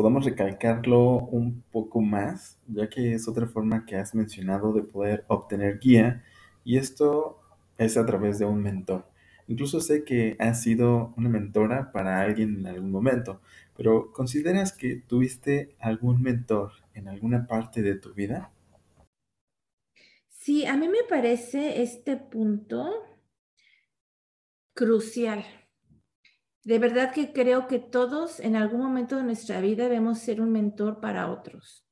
podamos 0.00 0.24
recalcarlo 0.24 1.18
un 1.26 1.62
poco 1.70 2.00
más, 2.00 2.58
ya 2.66 2.88
que 2.88 3.12
es 3.12 3.28
otra 3.28 3.46
forma 3.46 3.84
que 3.84 3.96
has 3.96 4.14
mencionado 4.14 4.72
de 4.72 4.82
poder 4.82 5.26
obtener 5.28 5.78
guía 5.78 6.24
y 6.64 6.78
esto 6.78 7.38
es 7.76 7.98
a 7.98 8.06
través 8.06 8.38
de 8.38 8.46
un 8.46 8.62
mentor. 8.62 9.04
Incluso 9.46 9.78
sé 9.82 10.02
que 10.04 10.36
has 10.38 10.62
sido 10.62 11.12
una 11.18 11.28
mentora 11.28 11.92
para 11.92 12.22
alguien 12.22 12.60
en 12.60 12.66
algún 12.68 12.90
momento, 12.90 13.42
pero 13.76 14.10
¿consideras 14.10 14.72
que 14.72 14.96
tuviste 15.06 15.74
algún 15.78 16.22
mentor 16.22 16.72
en 16.94 17.06
alguna 17.06 17.46
parte 17.46 17.82
de 17.82 17.94
tu 17.94 18.14
vida? 18.14 18.50
Sí, 20.30 20.64
a 20.64 20.78
mí 20.78 20.88
me 20.88 21.04
parece 21.06 21.82
este 21.82 22.16
punto 22.16 22.90
crucial 24.72 25.44
de 26.64 26.78
verdad 26.78 27.12
que 27.12 27.32
creo 27.32 27.66
que 27.66 27.78
todos 27.78 28.40
en 28.40 28.56
algún 28.56 28.80
momento 28.80 29.16
de 29.16 29.22
nuestra 29.22 29.60
vida 29.60 29.84
debemos 29.84 30.18
ser 30.18 30.40
un 30.40 30.52
mentor 30.52 31.00
para 31.00 31.30
otros, 31.30 31.86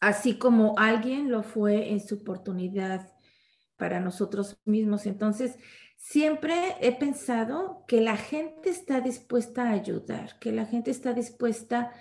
así 0.00 0.38
como 0.38 0.74
alguien 0.78 1.30
lo 1.30 1.42
fue 1.42 1.90
en 1.90 2.00
su 2.00 2.16
oportunidad 2.16 3.12
para 3.76 3.98
nosotros 3.98 4.60
mismos. 4.64 5.06
Entonces, 5.06 5.56
siempre 5.96 6.76
he 6.80 6.92
pensado 6.92 7.84
que 7.88 8.00
la 8.00 8.16
gente 8.16 8.70
está 8.70 9.00
dispuesta 9.00 9.64
a 9.64 9.72
ayudar, 9.72 10.38
que 10.38 10.52
la 10.52 10.66
gente 10.66 10.90
está 10.90 11.12
dispuesta 11.12 11.92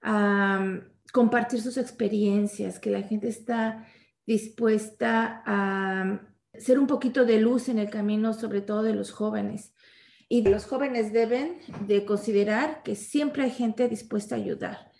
a 0.00 0.58
mm, 0.60 0.80
compartir 1.12 1.60
sus 1.60 1.76
experiencias, 1.76 2.80
que 2.80 2.90
la 2.90 3.02
gente 3.02 3.28
está 3.28 3.86
dispuesta 4.26 5.42
a 5.46 6.04
mm, 6.04 6.58
ser 6.58 6.78
un 6.78 6.86
poquito 6.88 7.24
de 7.24 7.40
luz 7.40 7.68
en 7.68 7.78
el 7.78 7.90
camino, 7.90 8.32
sobre 8.32 8.60
todo 8.60 8.82
de 8.82 8.94
los 8.94 9.12
jóvenes. 9.12 9.74
Y 10.28 10.42
los 10.42 10.66
jóvenes 10.66 11.12
deben 11.12 11.58
de 11.86 12.04
considerar 12.04 12.82
que 12.82 12.94
siempre 12.94 13.44
hay 13.44 13.50
gente 13.50 13.88
dispuesta 13.88 14.34
a 14.34 14.38
ayudar. 14.38 14.92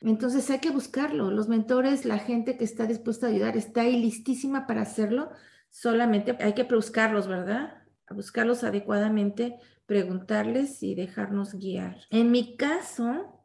Entonces 0.00 0.50
hay 0.50 0.58
que 0.58 0.70
buscarlo. 0.70 1.30
Los 1.30 1.48
mentores, 1.48 2.04
la 2.04 2.18
gente 2.18 2.56
que 2.56 2.64
está 2.64 2.86
dispuesta 2.86 3.26
a 3.26 3.30
ayudar, 3.30 3.56
está 3.56 3.84
listísima 3.84 4.66
para 4.66 4.82
hacerlo. 4.82 5.30
Solamente 5.70 6.36
hay 6.40 6.54
que 6.54 6.64
buscarlos, 6.64 7.28
¿verdad? 7.28 7.82
Buscarlos 8.10 8.64
adecuadamente, 8.64 9.56
preguntarles 9.86 10.82
y 10.82 10.94
dejarnos 10.94 11.54
guiar. 11.54 11.98
En 12.10 12.30
mi 12.30 12.56
caso, 12.56 13.42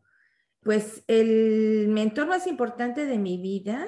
pues 0.61 1.03
el 1.07 1.87
mentor 1.89 2.27
más 2.27 2.47
importante 2.47 3.05
de 3.05 3.17
mi 3.17 3.37
vida, 3.37 3.85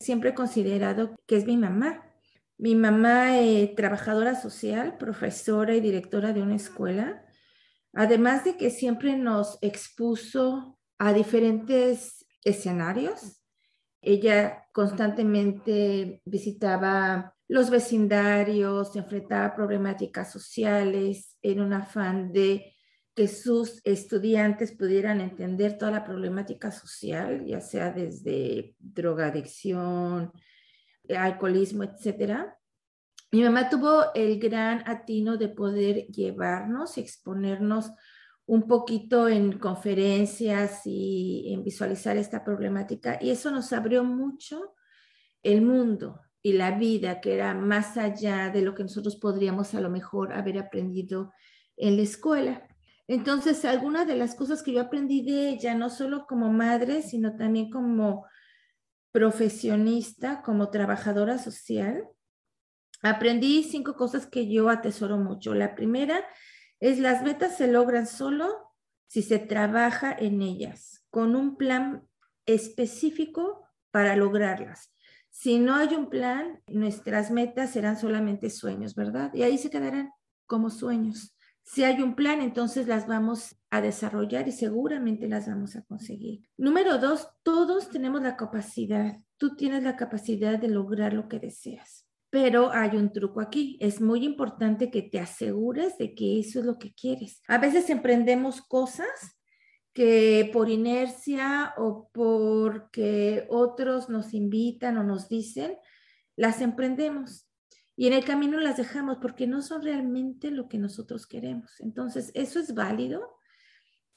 siempre 0.00 0.30
he 0.30 0.34
considerado 0.34 1.14
que 1.26 1.36
es 1.36 1.46
mi 1.46 1.56
mamá. 1.56 2.05
Mi 2.58 2.74
mamá, 2.74 3.38
eh, 3.38 3.74
trabajadora 3.76 4.34
social, 4.34 4.96
profesora 4.96 5.74
y 5.74 5.80
directora 5.80 6.32
de 6.32 6.42
una 6.42 6.56
escuela, 6.56 7.24
además 7.92 8.44
de 8.44 8.56
que 8.56 8.70
siempre 8.70 9.16
nos 9.16 9.58
expuso 9.60 10.78
a 10.98 11.12
diferentes 11.12 12.26
escenarios. 12.44 13.42
Ella 14.00 14.66
constantemente 14.72 16.22
visitaba 16.24 17.34
los 17.48 17.70
vecindarios, 17.70 18.96
enfrentaba 18.96 19.54
problemáticas 19.54 20.32
sociales 20.32 21.36
en 21.42 21.60
un 21.60 21.72
afán 21.72 22.32
de 22.32 22.74
que 23.14 23.28
sus 23.28 23.80
estudiantes 23.84 24.72
pudieran 24.72 25.20
entender 25.20 25.78
toda 25.78 25.90
la 25.90 26.04
problemática 26.04 26.70
social, 26.70 27.44
ya 27.46 27.60
sea 27.60 27.90
desde 27.90 28.76
drogadicción, 28.78 30.32
alcoholismo, 31.08 31.84
etcétera. 31.84 32.58
Mi 33.32 33.42
mamá 33.42 33.68
tuvo 33.68 34.14
el 34.14 34.38
gran 34.38 34.88
atino 34.88 35.36
de 35.36 35.48
poder 35.48 36.06
llevarnos, 36.06 36.96
exponernos 36.96 37.90
un 38.46 38.68
poquito 38.68 39.28
en 39.28 39.58
conferencias 39.58 40.82
y 40.84 41.52
en 41.52 41.64
visualizar 41.64 42.16
esta 42.16 42.44
problemática 42.44 43.18
y 43.20 43.30
eso 43.30 43.50
nos 43.50 43.72
abrió 43.72 44.04
mucho 44.04 44.74
el 45.42 45.62
mundo 45.62 46.20
y 46.42 46.52
la 46.52 46.78
vida 46.78 47.20
que 47.20 47.34
era 47.34 47.54
más 47.54 47.96
allá 47.96 48.50
de 48.50 48.62
lo 48.62 48.74
que 48.74 48.84
nosotros 48.84 49.16
podríamos 49.16 49.74
a 49.74 49.80
lo 49.80 49.90
mejor 49.90 50.32
haber 50.32 50.58
aprendido 50.58 51.32
en 51.76 51.96
la 51.96 52.02
escuela. 52.02 52.68
Entonces, 53.08 53.64
algunas 53.64 54.06
de 54.06 54.16
las 54.16 54.36
cosas 54.36 54.62
que 54.62 54.72
yo 54.72 54.80
aprendí 54.80 55.22
de 55.22 55.50
ella, 55.50 55.74
no 55.74 55.90
solo 55.90 56.26
como 56.26 56.52
madre, 56.52 57.02
sino 57.02 57.36
también 57.36 57.70
como 57.70 58.26
profesionista, 59.16 60.42
como 60.42 60.68
trabajadora 60.68 61.38
social, 61.38 62.06
aprendí 63.00 63.62
cinco 63.62 63.94
cosas 63.94 64.26
que 64.26 64.46
yo 64.46 64.68
atesoro 64.68 65.16
mucho. 65.16 65.54
La 65.54 65.74
primera 65.74 66.22
es 66.80 66.98
las 66.98 67.22
metas 67.22 67.56
se 67.56 67.66
logran 67.66 68.06
solo 68.06 68.74
si 69.06 69.22
se 69.22 69.38
trabaja 69.38 70.14
en 70.14 70.42
ellas, 70.42 71.06
con 71.08 71.34
un 71.34 71.56
plan 71.56 72.06
específico 72.44 73.66
para 73.90 74.16
lograrlas. 74.16 74.94
Si 75.30 75.60
no 75.60 75.76
hay 75.76 75.94
un 75.94 76.10
plan, 76.10 76.60
nuestras 76.66 77.30
metas 77.30 77.70
serán 77.70 77.98
solamente 77.98 78.50
sueños, 78.50 78.94
¿verdad? 78.94 79.32
Y 79.32 79.44
ahí 79.44 79.56
se 79.56 79.70
quedarán 79.70 80.10
como 80.44 80.68
sueños. 80.68 81.34
Si 81.68 81.82
hay 81.82 82.00
un 82.00 82.14
plan, 82.14 82.40
entonces 82.42 82.86
las 82.86 83.08
vamos 83.08 83.56
a 83.70 83.80
desarrollar 83.80 84.46
y 84.46 84.52
seguramente 84.52 85.26
las 85.28 85.48
vamos 85.48 85.74
a 85.74 85.82
conseguir. 85.82 86.48
Número 86.56 86.98
dos, 86.98 87.28
todos 87.42 87.90
tenemos 87.90 88.22
la 88.22 88.36
capacidad, 88.36 89.16
tú 89.36 89.56
tienes 89.56 89.82
la 89.82 89.96
capacidad 89.96 90.60
de 90.60 90.68
lograr 90.68 91.12
lo 91.12 91.28
que 91.28 91.40
deseas. 91.40 92.06
Pero 92.30 92.70
hay 92.72 92.96
un 92.96 93.12
truco 93.12 93.40
aquí. 93.40 93.78
Es 93.80 94.00
muy 94.00 94.24
importante 94.24 94.92
que 94.92 95.02
te 95.02 95.18
asegures 95.18 95.98
de 95.98 96.14
que 96.14 96.38
eso 96.38 96.60
es 96.60 96.66
lo 96.66 96.78
que 96.78 96.94
quieres. 96.94 97.42
A 97.48 97.58
veces 97.58 97.90
emprendemos 97.90 98.62
cosas 98.62 99.36
que 99.92 100.48
por 100.52 100.70
inercia 100.70 101.74
o 101.78 102.08
porque 102.12 103.44
otros 103.50 104.08
nos 104.08 104.34
invitan 104.34 104.98
o 104.98 105.02
nos 105.02 105.28
dicen, 105.28 105.76
las 106.36 106.60
emprendemos 106.60 107.45
y 107.96 108.06
en 108.06 108.12
el 108.12 108.24
camino 108.24 108.60
las 108.60 108.76
dejamos 108.76 109.18
porque 109.20 109.46
no 109.46 109.62
son 109.62 109.82
realmente 109.82 110.50
lo 110.50 110.68
que 110.68 110.78
nosotros 110.78 111.26
queremos. 111.26 111.80
Entonces, 111.80 112.30
eso 112.34 112.60
es 112.60 112.74
válido, 112.74 113.38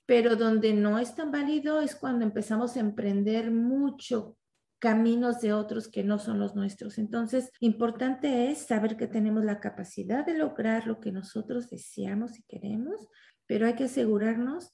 pero 0.05 0.35
donde 0.35 0.73
no 0.73 0.99
es 0.99 1.15
tan 1.15 1.31
válido 1.31 1.79
es 1.79 1.95
cuando 1.95 2.25
empezamos 2.25 2.75
a 2.75 2.81
emprender 2.81 3.51
mucho 3.51 4.37
caminos 4.79 5.39
de 5.41 5.53
otros 5.53 5.87
que 5.87 6.03
no 6.03 6.19
son 6.19 6.39
los 6.39 6.55
nuestros. 6.55 6.97
Entonces, 6.97 7.51
importante 7.59 8.49
es 8.49 8.59
saber 8.59 8.97
que 8.97 9.07
tenemos 9.07 9.43
la 9.45 9.59
capacidad 9.59 10.25
de 10.25 10.37
lograr 10.37 10.87
lo 10.87 10.99
que 10.99 11.11
nosotros 11.11 11.69
deseamos 11.69 12.37
y 12.37 12.43
queremos, 12.43 13.07
pero 13.45 13.65
hay 13.65 13.75
que 13.75 13.85
asegurarnos 13.85 14.73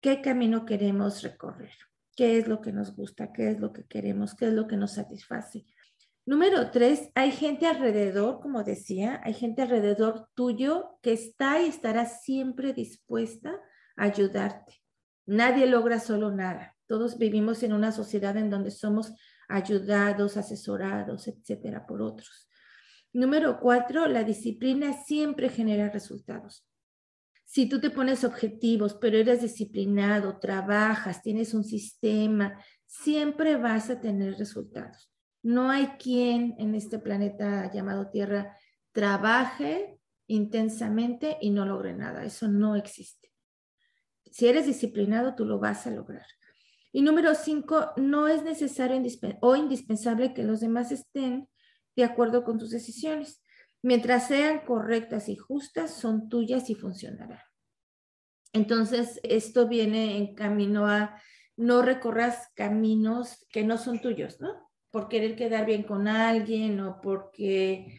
qué 0.00 0.20
camino 0.20 0.66
queremos 0.66 1.22
recorrer, 1.22 1.72
qué 2.16 2.38
es 2.38 2.48
lo 2.48 2.60
que 2.60 2.72
nos 2.72 2.94
gusta, 2.94 3.32
qué 3.32 3.50
es 3.50 3.60
lo 3.60 3.72
que 3.72 3.84
queremos, 3.84 4.34
qué 4.34 4.48
es 4.48 4.52
lo 4.52 4.66
que 4.66 4.76
nos 4.76 4.92
satisface. 4.92 5.64
Número 6.26 6.70
tres, 6.70 7.10
hay 7.14 7.32
gente 7.32 7.66
alrededor, 7.66 8.40
como 8.40 8.64
decía, 8.64 9.20
hay 9.24 9.34
gente 9.34 9.60
alrededor 9.60 10.28
tuyo 10.34 10.98
que 11.02 11.12
está 11.12 11.60
y 11.60 11.66
estará 11.66 12.06
siempre 12.06 12.72
dispuesta 12.72 13.60
a 13.96 14.04
ayudarte. 14.04 14.80
Nadie 15.26 15.66
logra 15.66 16.00
solo 16.00 16.30
nada. 16.30 16.76
Todos 16.86 17.18
vivimos 17.18 17.62
en 17.62 17.74
una 17.74 17.92
sociedad 17.92 18.38
en 18.38 18.48
donde 18.48 18.70
somos 18.70 19.12
ayudados, 19.48 20.38
asesorados, 20.38 21.28
etcétera, 21.28 21.86
por 21.86 22.00
otros. 22.00 22.48
Número 23.12 23.60
cuatro, 23.60 24.06
la 24.06 24.24
disciplina 24.24 24.94
siempre 25.04 25.50
genera 25.50 25.90
resultados. 25.90 26.66
Si 27.44 27.68
tú 27.68 27.80
te 27.80 27.90
pones 27.90 28.24
objetivos, 28.24 28.94
pero 28.94 29.18
eres 29.18 29.42
disciplinado, 29.42 30.38
trabajas, 30.38 31.22
tienes 31.22 31.52
un 31.52 31.64
sistema, 31.64 32.58
siempre 32.86 33.56
vas 33.56 33.90
a 33.90 34.00
tener 34.00 34.38
resultados. 34.38 35.13
No 35.44 35.70
hay 35.70 35.88
quien 35.98 36.54
en 36.58 36.74
este 36.74 36.98
planeta 36.98 37.70
llamado 37.70 38.08
Tierra 38.08 38.56
trabaje 38.92 40.00
intensamente 40.26 41.36
y 41.38 41.50
no 41.50 41.66
logre 41.66 41.92
nada. 41.92 42.24
Eso 42.24 42.48
no 42.48 42.76
existe. 42.76 43.30
Si 44.30 44.48
eres 44.48 44.64
disciplinado, 44.64 45.34
tú 45.34 45.44
lo 45.44 45.58
vas 45.58 45.86
a 45.86 45.90
lograr. 45.90 46.24
Y 46.92 47.02
número 47.02 47.34
cinco, 47.34 47.92
no 47.98 48.26
es 48.26 48.42
necesario 48.42 49.00
o 49.42 49.54
indispensable 49.54 50.32
que 50.32 50.44
los 50.44 50.60
demás 50.60 50.90
estén 50.92 51.46
de 51.94 52.04
acuerdo 52.04 52.42
con 52.42 52.58
tus 52.58 52.70
decisiones. 52.70 53.42
Mientras 53.82 54.28
sean 54.28 54.60
correctas 54.64 55.28
y 55.28 55.36
justas, 55.36 55.90
son 55.90 56.30
tuyas 56.30 56.70
y 56.70 56.74
funcionarán. 56.74 57.42
Entonces, 58.54 59.20
esto 59.24 59.68
viene 59.68 60.16
en 60.16 60.34
camino 60.34 60.86
a 60.86 61.20
no 61.54 61.82
recorras 61.82 62.48
caminos 62.54 63.44
que 63.50 63.62
no 63.62 63.76
son 63.76 64.00
tuyos, 64.00 64.40
¿no? 64.40 64.70
Por 64.94 65.08
querer 65.08 65.34
quedar 65.34 65.66
bien 65.66 65.82
con 65.82 66.06
alguien 66.06 66.78
o 66.78 67.00
porque 67.00 67.98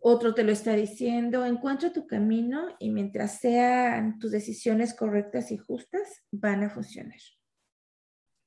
otro 0.00 0.32
te 0.32 0.42
lo 0.42 0.52
está 0.52 0.72
diciendo. 0.72 1.44
Encuentra 1.44 1.92
tu 1.92 2.06
camino 2.06 2.74
y 2.78 2.88
mientras 2.88 3.40
sean 3.40 4.18
tus 4.18 4.30
decisiones 4.30 4.94
correctas 4.94 5.52
y 5.52 5.58
justas, 5.58 6.24
van 6.32 6.62
a 6.62 6.70
funcionar. 6.70 7.18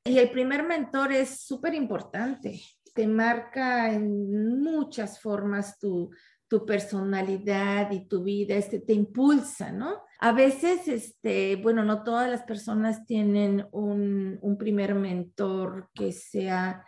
Y 0.06 0.18
el 0.18 0.32
primer 0.32 0.64
mentor 0.64 1.12
es 1.12 1.42
súper 1.42 1.76
importante, 1.76 2.60
te 2.96 3.06
marca 3.06 3.94
en 3.94 4.60
muchas 4.60 5.22
formas 5.22 5.78
tu, 5.78 6.10
tu 6.48 6.66
personalidad 6.66 7.92
y 7.92 8.08
tu 8.08 8.24
vida, 8.24 8.56
este, 8.56 8.80
te 8.80 8.94
impulsa, 8.94 9.72
¿no? 9.72 10.02
A 10.20 10.32
veces, 10.32 10.88
este, 10.88 11.58
bueno, 11.58 11.84
no 11.84 12.04
todas 12.04 12.28
las 12.28 12.42
personas 12.42 13.06
tienen 13.06 13.68
un, 13.72 14.40
un 14.42 14.58
primer 14.58 14.96
mentor 14.96 15.92
que 15.94 16.12
sea 16.12 16.84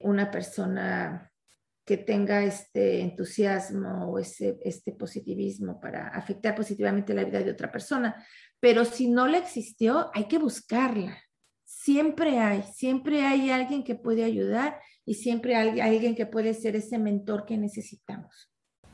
una 0.00 0.30
persona 0.30 1.30
que 1.84 1.96
tenga 1.96 2.44
este 2.44 3.00
entusiasmo 3.00 4.10
o 4.10 4.18
ese, 4.18 4.58
este 4.62 4.92
positivismo 4.92 5.80
para 5.80 6.08
afectar 6.08 6.54
positivamente 6.54 7.14
la 7.14 7.24
vida 7.24 7.40
de 7.40 7.50
otra 7.50 7.72
persona. 7.72 8.24
Pero 8.60 8.84
si 8.84 9.10
no 9.10 9.26
le 9.26 9.38
existió, 9.38 10.10
hay 10.14 10.28
que 10.28 10.38
buscarla, 10.38 11.18
siempre 11.64 12.38
hay, 12.38 12.62
siempre 12.74 13.22
hay 13.22 13.50
alguien 13.50 13.82
que 13.82 13.94
puede 13.94 14.24
ayudar 14.24 14.78
y 15.04 15.14
siempre 15.14 15.56
hay 15.56 15.80
alguien 15.80 16.14
que 16.14 16.26
puede 16.26 16.54
ser 16.54 16.76
ese 16.76 16.98
mentor 16.98 17.44
que 17.46 17.56
necesitamos. 17.56 18.50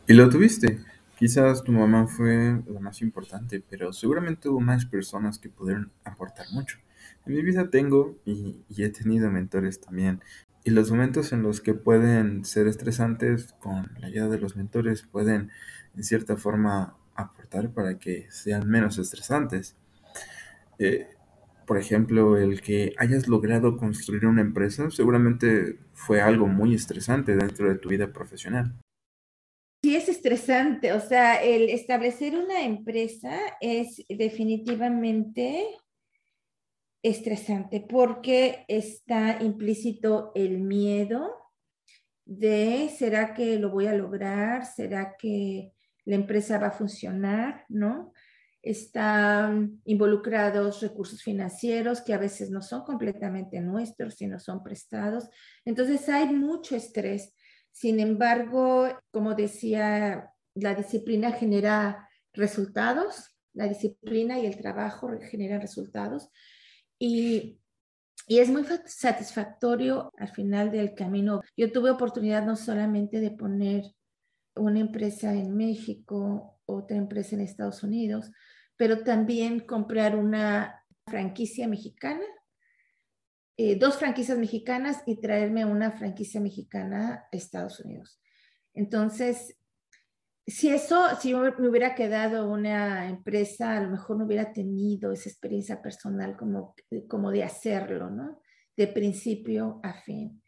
Y 0.07 0.15
lo 0.15 0.29
tuviste. 0.29 0.79
Quizás 1.19 1.65
tu 1.65 1.73
mamá 1.73 2.07
fue 2.07 2.63
la 2.67 2.81
más 2.81 3.01
importante, 3.03 3.63
pero 3.69 3.93
seguramente 3.93 4.49
hubo 4.49 4.61
más 4.61 4.85
personas 4.87 5.39
que 5.39 5.49
pudieron 5.49 5.91
aportar 6.05 6.47
mucho. 6.53 6.79
En 7.25 7.35
mi 7.35 7.43
vida 7.43 7.71
tengo 7.71 8.19
y, 8.25 8.65
y, 8.69 8.85
he 8.85 8.91
tenido 8.91 9.31
mentores 9.31 9.81
también. 9.81 10.21
Y 10.67 10.71
los 10.71 10.91
momentos 10.91 11.33
en 11.33 11.45
los 11.45 11.61
que 11.61 11.75
pueden 11.75 12.45
ser 12.45 12.67
estresantes 12.67 13.53
con 13.61 13.89
la 14.01 14.09
ayuda 14.09 14.29
de 14.29 14.41
los 14.41 14.57
mentores 14.57 15.03
pueden 15.03 15.53
en 15.95 16.03
cierta 16.03 16.37
forma 16.37 16.97
aportar 17.15 17.71
para 17.73 18.01
que 18.01 18.27
sean 18.33 18.69
menos 18.69 18.99
estresantes. 18.99 19.77
Eh, 20.81 21.07
por 21.69 21.79
ejemplo, 21.79 22.37
el 22.37 22.63
que 22.63 22.95
hayas 22.99 23.29
logrado 23.29 23.77
construir 23.77 24.27
una 24.27 24.41
empresa, 24.41 24.91
seguramente 24.91 25.79
fue 25.93 26.21
algo 26.21 26.49
muy 26.49 26.75
estresante 26.75 27.37
dentro 27.37 27.69
de 27.69 27.79
tu 27.79 27.91
vida 27.91 28.13
profesional. 28.13 28.75
Sí, 29.85 29.95
es 29.95 30.09
estresante. 30.09 30.95
O 30.95 31.01
sea, 31.01 31.45
el 31.45 31.71
establecer 31.71 32.37
una 32.37 32.65
empresa 32.65 33.39
es 33.61 34.05
definitivamente 34.09 35.65
estresante 37.09 37.85
porque 37.89 38.65
está 38.69 39.43
implícito 39.43 40.33
el 40.35 40.59
miedo 40.59 41.35
de, 42.25 42.91
¿será 42.97 43.35
que 43.35 43.59
lo 43.59 43.71
voy 43.71 43.87
a 43.87 43.95
lograr? 43.95 44.67
¿Será 44.67 45.17
que 45.17 45.73
la 46.05 46.17
empresa 46.17 46.59
va 46.59 46.69
a 46.69 46.73
funcionar? 46.73 47.65
¿No? 47.69 48.13
están 48.67 49.81
involucrados 49.85 50.83
recursos 50.83 51.23
financieros 51.23 52.01
que 52.01 52.13
a 52.13 52.19
veces 52.19 52.51
no 52.51 52.63
son 52.63 52.83
completamente 52.83 53.61
nuestros, 53.61 54.15
sino 54.15 54.41
son 54.41 54.65
prestados. 54.65 55.29
Entonces 55.65 56.09
hay 56.09 56.35
mucho 56.35 56.75
estrés. 56.75 57.33
Sin 57.71 58.01
embargo, 58.01 58.89
como 59.13 59.35
decía, 59.37 60.33
la 60.55 60.75
disciplina 60.75 61.31
genera 61.31 62.09
resultados, 62.33 63.39
la 63.53 63.69
disciplina 63.69 64.41
y 64.41 64.47
el 64.47 64.57
trabajo 64.57 65.11
generan 65.31 65.61
resultados. 65.61 66.33
Y, 66.99 67.61
y 68.27 68.39
es 68.39 68.49
muy 68.49 68.65
satisfactorio 68.87 70.13
al 70.17 70.29
final 70.29 70.71
del 70.71 70.95
camino. 70.95 71.43
Yo 71.57 71.71
tuve 71.73 71.91
oportunidad 71.91 72.45
no 72.45 72.57
solamente 72.57 73.21
de 73.21 73.31
poner 73.31 73.85
una 74.55 74.81
empresa 74.81 75.33
en 75.35 75.57
México, 75.57 76.59
otra 76.67 76.97
empresa 76.97 77.37
en 77.37 77.43
Estados 77.43 77.83
Unidos, 77.83 78.31
pero 78.77 79.03
también 79.05 79.61
comprar 79.61 80.17
una 80.17 80.85
franquicia 81.07 81.69
mexicana, 81.69 82.25
eh, 83.57 83.79
dos 83.79 83.97
franquicias 83.97 84.37
mexicanas 84.39 85.03
y 85.07 85.21
traerme 85.21 85.65
una 85.65 85.93
franquicia 85.93 86.41
mexicana 86.41 87.27
a 87.33 87.37
Estados 87.37 87.81
Unidos. 87.81 88.21
Entonces, 88.75 89.57
si 90.47 90.69
eso, 90.69 90.97
si 91.21 91.35
me 91.35 91.69
hubiera 91.69 91.95
quedado 91.95 92.49
una 92.49 93.09
empresa, 93.09 93.77
a 93.77 93.81
lo 93.81 93.91
mejor 93.91 94.19
no 94.19 94.27
hubiera 94.27 94.53
tenido 94.53 95.13
esa 95.13 95.29
experiencia 95.29 95.83
personal 95.83 96.37
como, 96.37 96.75
como 97.09 97.31
de 97.33 97.43
hacerlo, 97.43 98.11
¿no? 98.11 98.41
De 98.77 98.87
principio 98.87 99.81
a 99.83 99.95
fin. 100.03 100.41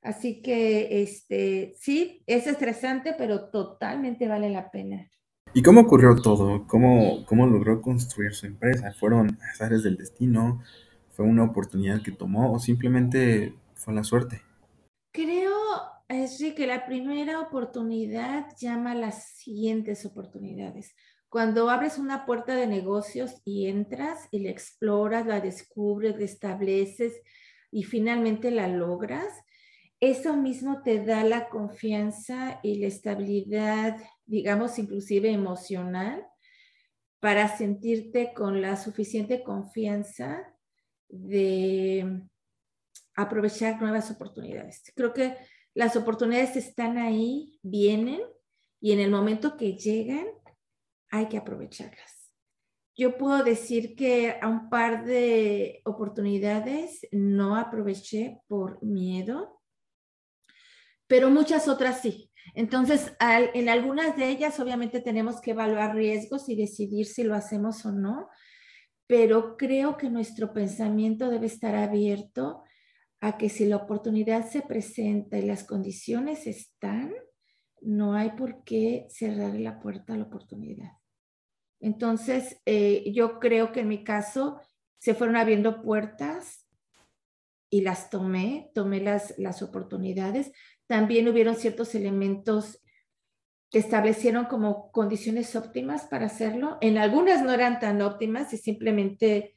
Así 0.00 0.40
que, 0.40 1.02
este, 1.02 1.74
sí, 1.76 2.22
es 2.26 2.46
estresante, 2.46 3.14
pero 3.16 3.50
totalmente 3.50 4.26
vale 4.26 4.50
la 4.50 4.70
pena. 4.70 5.08
¿Y 5.54 5.62
cómo 5.62 5.82
ocurrió 5.82 6.16
todo? 6.16 6.66
¿Cómo, 6.66 7.26
cómo 7.26 7.46
logró 7.46 7.82
construir 7.82 8.32
su 8.32 8.46
empresa? 8.46 8.92
¿Fueron 8.92 9.38
azares 9.52 9.82
del 9.82 9.98
destino? 9.98 10.62
¿Fue 11.10 11.26
una 11.26 11.44
oportunidad 11.44 12.02
que 12.02 12.10
tomó 12.10 12.52
o 12.52 12.58
simplemente 12.58 13.54
fue 13.74 13.92
la 13.92 14.02
suerte? 14.02 14.40
Creo, 15.12 15.41
sí, 16.28 16.54
que 16.54 16.66
la 16.66 16.86
primera 16.86 17.40
oportunidad 17.40 18.46
llama 18.58 18.92
a 18.92 18.96
las 18.96 19.34
siguientes 19.36 20.04
oportunidades. 20.04 20.94
Cuando 21.28 21.70
abres 21.70 21.98
una 21.98 22.26
puerta 22.26 22.54
de 22.54 22.66
negocios 22.66 23.40
y 23.44 23.66
entras 23.66 24.28
y 24.30 24.40
la 24.40 24.50
exploras, 24.50 25.26
la 25.26 25.40
descubres, 25.40 26.18
la 26.18 26.24
estableces 26.24 27.14
y 27.70 27.84
finalmente 27.84 28.50
la 28.50 28.68
logras, 28.68 29.32
eso 30.00 30.36
mismo 30.36 30.82
te 30.82 31.02
da 31.04 31.24
la 31.24 31.48
confianza 31.48 32.60
y 32.62 32.80
la 32.80 32.88
estabilidad, 32.88 33.96
digamos, 34.26 34.78
inclusive 34.78 35.30
emocional, 35.30 36.26
para 37.20 37.56
sentirte 37.56 38.34
con 38.34 38.60
la 38.60 38.76
suficiente 38.76 39.42
confianza 39.42 40.42
de 41.08 42.24
aprovechar 43.14 43.80
nuevas 43.80 44.10
oportunidades. 44.10 44.82
Creo 44.94 45.12
que 45.12 45.36
las 45.74 45.96
oportunidades 45.96 46.56
están 46.56 46.98
ahí, 46.98 47.58
vienen, 47.62 48.20
y 48.80 48.92
en 48.92 49.00
el 49.00 49.10
momento 49.10 49.56
que 49.56 49.76
llegan, 49.76 50.26
hay 51.10 51.28
que 51.28 51.36
aprovecharlas. 51.36 52.32
Yo 52.94 53.16
puedo 53.16 53.42
decir 53.42 53.96
que 53.96 54.36
a 54.40 54.48
un 54.48 54.68
par 54.68 55.04
de 55.04 55.80
oportunidades 55.84 57.06
no 57.10 57.56
aproveché 57.56 58.40
por 58.48 58.82
miedo, 58.82 59.60
pero 61.06 61.30
muchas 61.30 61.68
otras 61.68 62.00
sí. 62.00 62.30
Entonces, 62.54 63.12
en 63.20 63.68
algunas 63.68 64.16
de 64.16 64.28
ellas 64.28 64.58
obviamente 64.60 65.00
tenemos 65.00 65.40
que 65.40 65.52
evaluar 65.52 65.94
riesgos 65.94 66.48
y 66.48 66.56
decidir 66.56 67.06
si 67.06 67.22
lo 67.22 67.34
hacemos 67.34 67.86
o 67.86 67.92
no, 67.92 68.28
pero 69.06 69.56
creo 69.56 69.96
que 69.96 70.10
nuestro 70.10 70.52
pensamiento 70.52 71.30
debe 71.30 71.46
estar 71.46 71.74
abierto 71.76 72.64
a 73.22 73.38
que 73.38 73.48
si 73.48 73.66
la 73.66 73.76
oportunidad 73.76 74.50
se 74.50 74.62
presenta 74.62 75.38
y 75.38 75.46
las 75.46 75.62
condiciones 75.62 76.48
están, 76.48 77.14
no 77.80 78.14
hay 78.14 78.30
por 78.30 78.64
qué 78.64 79.06
cerrar 79.10 79.54
la 79.54 79.78
puerta 79.78 80.14
a 80.14 80.16
la 80.16 80.24
oportunidad. 80.24 80.90
Entonces, 81.78 82.60
eh, 82.66 83.12
yo 83.12 83.38
creo 83.38 83.70
que 83.70 83.80
en 83.80 83.88
mi 83.88 84.02
caso 84.02 84.60
se 84.98 85.14
fueron 85.14 85.36
abriendo 85.36 85.82
puertas 85.82 86.68
y 87.70 87.82
las 87.82 88.10
tomé, 88.10 88.72
tomé 88.74 89.00
las, 89.00 89.38
las 89.38 89.62
oportunidades. 89.62 90.50
También 90.88 91.28
hubieron 91.28 91.54
ciertos 91.54 91.94
elementos 91.94 92.80
que 93.70 93.78
establecieron 93.78 94.46
como 94.46 94.90
condiciones 94.90 95.54
óptimas 95.54 96.06
para 96.06 96.26
hacerlo. 96.26 96.76
En 96.80 96.98
algunas 96.98 97.40
no 97.44 97.52
eran 97.52 97.78
tan 97.78 98.02
óptimas 98.02 98.52
y 98.52 98.58
simplemente 98.58 99.54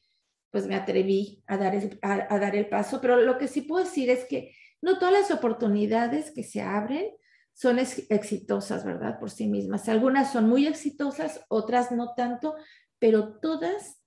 pues 0.55 0.67
me 0.67 0.75
atreví 0.75 1.43
a 1.47 1.57
dar, 1.57 1.75
el, 1.75 1.99
a 2.01 2.39
dar 2.39 2.55
el 2.55 2.69
paso, 2.69 3.01
pero 3.01 3.17
lo 3.17 3.37
que 3.37 3.49
sí 3.49 3.59
puedo 3.59 3.83
decir 3.83 4.09
es 4.09 4.23
que 4.23 4.55
no 4.81 4.99
todas 4.99 5.13
las 5.13 5.31
oportunidades 5.31 6.31
que 6.31 6.43
se 6.43 6.61
abren 6.61 7.09
son 7.53 7.77
exitosas, 7.77 8.85
¿verdad? 8.85 9.19
Por 9.19 9.29
sí 9.31 9.47
mismas. 9.47 9.89
Algunas 9.89 10.31
son 10.31 10.47
muy 10.47 10.65
exitosas, 10.65 11.43
otras 11.49 11.91
no 11.91 12.13
tanto, 12.15 12.55
pero 12.99 13.37
todas 13.41 14.01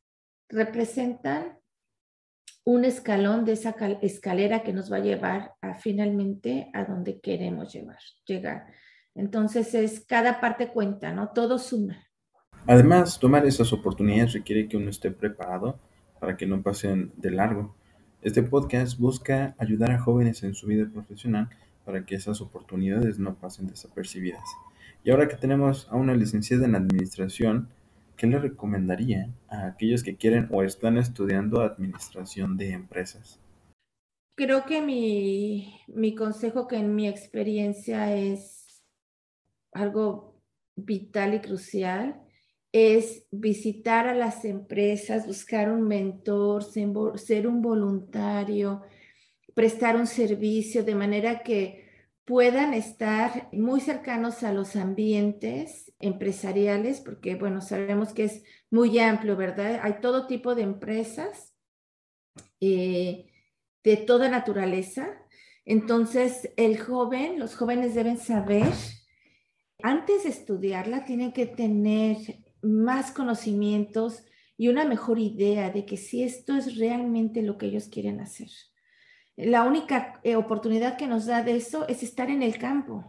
representan 0.48 1.58
un 2.64 2.87
escalón 2.87 3.44
de 3.44 3.52
esa 3.52 3.76
escalera 4.00 4.62
que 4.62 4.72
nos 4.72 4.90
va 4.90 4.96
a 4.96 5.00
llevar 5.00 5.52
a 5.61 5.74
finalmente 5.74 6.70
a 6.72 6.87
donde 6.87 7.20
queremos 7.20 7.74
llevar, 7.74 7.98
llegar. 8.24 8.72
Entonces 9.14 9.74
es 9.74 10.00
cada 10.00 10.40
parte 10.40 10.68
cuenta, 10.68 11.12
¿no? 11.12 11.28
Todo 11.28 11.58
suma. 11.58 12.06
Además, 12.66 13.18
tomar 13.18 13.44
esas 13.44 13.70
oportunidades 13.74 14.32
requiere 14.32 14.66
que 14.66 14.78
uno 14.78 14.88
esté 14.88 15.11
preparado 15.11 15.78
para 16.18 16.37
que 16.37 16.46
no 16.46 16.62
pasen 16.62 17.12
de 17.16 17.31
largo. 17.31 17.74
Este 18.22 18.42
podcast 18.42 18.98
busca 18.98 19.54
ayudar 19.59 19.92
a 19.92 19.98
jóvenes 19.98 20.42
en 20.42 20.54
su 20.54 20.66
vida 20.66 20.88
profesional 20.92 21.48
para 21.85 22.04
que 22.04 22.16
esas 22.16 22.40
oportunidades 22.40 23.18
no 23.18 23.35
pasen 23.35 23.68
desapercibidas. 23.68 24.44
Y 25.04 25.11
ahora 25.11 25.28
que 25.28 25.37
tenemos 25.37 25.88
a 25.90 25.96
una 25.96 26.14
licenciada 26.14 26.66
en 26.66 26.74
administración, 26.74 27.68
¿qué 28.16 28.26
le 28.26 28.38
recomendaría 28.38 29.31
a 29.48 29.66
aquellos 29.68 30.02
que 30.02 30.16
quieren 30.16 30.48
o 30.50 30.62
están 30.62 30.98
estudiando 30.98 31.61
administración 31.61 32.57
de 32.57 32.72
empresas? 32.72 33.40
Creo 34.37 34.66
que 34.66 34.83
mi, 34.83 35.81
mi 35.88 36.14
consejo 36.14 36.68
que 36.68 36.76
en 36.76 36.94
mi 36.94 37.09
experiencia 37.09 38.14
es 38.14 38.83
algo 39.72 40.40
vital 40.76 41.35
y 41.35 41.40
crucial 41.40 42.20
es 42.72 43.26
visitar 43.31 44.09
a 44.09 44.14
las 44.14 44.44
empresas, 44.44 45.26
buscar 45.26 45.70
un 45.70 45.83
mentor, 45.83 46.64
ser 46.64 47.46
un 47.46 47.62
voluntario, 47.62 48.83
prestar 49.54 49.96
un 49.96 50.07
servicio 50.07 50.85
de 50.85 50.94
manera 50.94 51.42
que 51.42 51.88
puedan 52.24 52.74
estar 52.74 53.48
muy 53.52 53.81
cercanos 53.81 54.42
a 54.42 54.52
los 54.52 54.76
ambientes 54.76 55.94
empresariales, 55.98 57.00
porque 57.00 57.37
bueno, 57.37 57.62
sabemos 57.62 58.12
que 58.12 58.24
es 58.24 58.42
muy 58.70 58.98
amplio, 58.98 59.35
¿verdad? 59.35 59.81
Hay 59.83 60.00
todo 60.02 60.26
tipo 60.26 60.54
de 60.54 60.62
empresas 60.62 61.54
eh, 62.61 63.33
de 63.83 63.96
toda 63.96 64.28
naturaleza. 64.28 65.09
Entonces, 65.64 66.50
el 66.59 66.78
joven, 66.78 67.38
los 67.38 67.57
jóvenes 67.57 67.94
deben 67.94 68.18
saber, 68.18 68.72
antes 69.83 70.24
de 70.24 70.28
estudiarla, 70.28 71.07
tienen 71.07 71.33
que 71.33 71.46
tener 71.46 72.18
más 72.62 73.11
conocimientos 73.12 74.25
y 74.57 74.68
una 74.68 74.85
mejor 74.85 75.18
idea 75.18 75.71
de 75.71 75.87
que 75.87 75.97
si 75.97 76.23
esto 76.23 76.57
es 76.57 76.77
realmente 76.77 77.42
lo 77.42 77.59
que 77.59 77.66
ellos 77.66 77.88
quieren 77.88 78.21
hacer 78.21 78.49
la 79.38 79.62
única 79.62 80.21
eh, 80.25 80.35
oportunidad 80.35 80.97
que 80.97 81.07
nos 81.07 81.27
da 81.27 81.44
de 81.44 81.57
eso 81.57 81.87
es 81.87 82.03
estar 82.03 82.29
en 82.29 82.42
el 82.42 82.59
campo. 82.59 83.05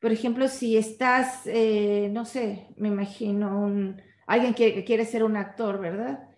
Por 0.00 0.10
ejemplo, 0.10 0.48
si 0.48 0.76
estás, 0.76 1.42
eh, 1.46 2.08
no 2.10 2.24
sé, 2.24 2.68
me 2.76 2.88
imagino 2.88 3.94
alguien 4.26 4.54
que, 4.54 4.84
quiere 4.84 5.04
ser 5.04 5.22
un 5.22 5.36
actor, 5.36 5.80
¿verdad? 5.80 6.28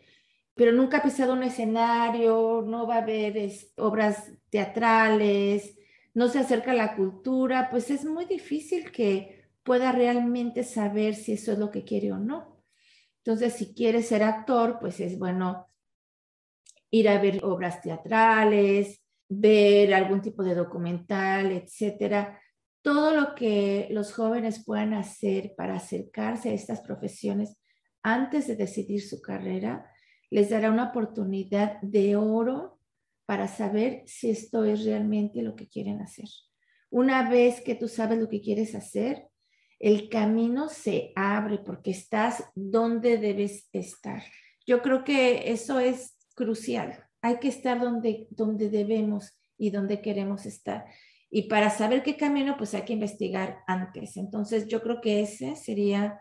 Pero 0.55 0.73
nunca 0.73 0.99
ha 0.99 1.03
pisado 1.03 1.33
un 1.33 1.43
escenario, 1.45 2.63
no 2.67 2.87
va 2.87 2.99
a 2.99 3.07
ver 3.07 3.51
obras 3.77 4.33
teatrales, 4.51 5.79
no 6.13 6.29
se 6.29 6.41
acerca 6.41 6.73
a 6.73 6.75
la 6.75 6.95
cultura, 6.95 7.69
pues 7.71 7.91
es 7.91 8.05
muy 8.05 8.27
difícil 8.27 8.93
que 8.93 9.42
pueda 9.63 9.93
realmente 9.93 10.65
saber 10.65 11.15
si 11.15 11.33
eso 11.33 11.53
es 11.53 11.59
lo 11.59 11.71
que 11.71 11.85
quiere 11.85 12.13
o 12.13 12.19
no. 12.19 12.63
Entonces, 13.25 13.55
si 13.55 13.75
quiere 13.75 14.03
ser 14.03 14.23
actor, 14.23 14.79
pues 14.81 14.99
es 15.01 15.19
bueno 15.19 15.69
ir 16.91 17.09
a 17.09 17.21
ver 17.21 17.45
obras 17.45 17.81
teatrales, 17.81 19.03
ver 19.29 19.95
algún 19.95 20.21
tipo 20.21 20.43
de 20.43 20.55
documental, 20.55 21.53
etcétera. 21.53 22.41
Todo 22.83 23.13
lo 23.13 23.35
que 23.35 23.89
los 23.91 24.13
jóvenes 24.13 24.65
puedan 24.65 24.93
hacer 24.93 25.55
para 25.57 25.77
acercarse 25.77 26.51
a 26.51 26.55
estas 26.55 26.81
profesiones 26.81 27.57
antes 28.03 28.49
de 28.49 28.57
decidir 28.57 29.03
su 29.03 29.23
carrera 29.23 29.89
les 30.31 30.51
dará 30.51 30.71
una 30.71 30.89
oportunidad 30.89 31.81
de 31.83 32.17
oro 32.17 32.81
para 33.27 33.49
saber 33.49 34.03
si 34.07 34.31
esto 34.31 34.65
es 34.65 34.85
realmente 34.85 35.43
lo 35.43 35.55
que 35.55 35.69
quieren 35.69 36.01
hacer. 36.01 36.29
Una 36.91 37.31
vez 37.31 37.61
que 37.61 37.75
tú 37.75 37.89
sabes 37.89 38.19
lo 38.19 38.29
que 38.29 38.41
quieres 38.41 38.75
hacer, 38.75 39.29
el 39.83 40.09
camino 40.09 40.71
se 40.71 41.13
abre 41.15 41.59
porque 41.59 41.91
estás 41.91 42.45
donde 42.55 43.19
debes 43.19 43.69
estar. 43.75 44.23
Yo 44.67 44.81
creo 44.81 45.05
que 45.05 45.53
eso 45.53 45.79
es 45.79 46.17
crucial 46.35 47.05
hay 47.23 47.39
que 47.39 47.49
estar 47.49 47.81
donde, 47.81 48.27
donde 48.31 48.69
debemos 48.69 49.33
y 49.57 49.71
donde 49.71 50.03
queremos 50.03 50.45
estar. 50.45 50.85
Y 51.31 51.43
para 51.43 51.71
saber 51.71 52.03
qué 52.03 52.17
camino, 52.17 52.57
pues 52.59 52.75
hay 52.75 52.83
que 52.83 52.93
investigar 52.93 53.61
antes. 53.67 54.17
Entonces, 54.17 54.67
yo 54.67 54.83
creo 54.83 55.01
que 55.01 55.23
ese 55.23 55.57
sería 55.57 56.21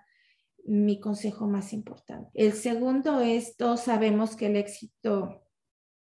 mi 0.63 0.99
consejo 0.99 1.47
más 1.47 1.73
importante. 1.73 2.29
El 2.35 2.53
segundo 2.53 3.19
es, 3.19 3.57
todos 3.57 3.81
sabemos 3.81 4.35
que 4.35 4.45
el 4.45 4.55
éxito 4.55 5.43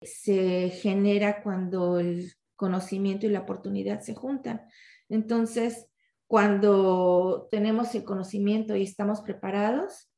se 0.02 0.68
genera 0.68 1.42
cuando 1.42 1.98
el 1.98 2.34
conocimiento 2.54 3.26
y 3.26 3.30
la 3.30 3.40
oportunidad 3.40 4.02
se 4.02 4.14
juntan. 4.14 4.60
Entonces, 5.08 5.88
cuando 6.32 7.46
tenemos 7.50 7.94
el 7.94 8.04
conocimiento 8.04 8.74
y 8.74 8.84
estamos 8.84 9.20
preparados 9.20 10.10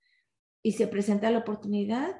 y 0.62 0.74
se 0.74 0.86
presenta 0.86 1.28
la 1.32 1.40
oportunidad, 1.40 2.14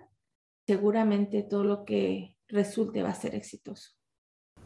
seguramente 0.67 1.47
todo 1.49 1.63
lo 1.63 1.85
que 1.85 2.37
resulte 2.49 3.05
va 3.05 3.11
a 3.11 3.15
ser 3.15 3.37
exitoso. 3.37 3.93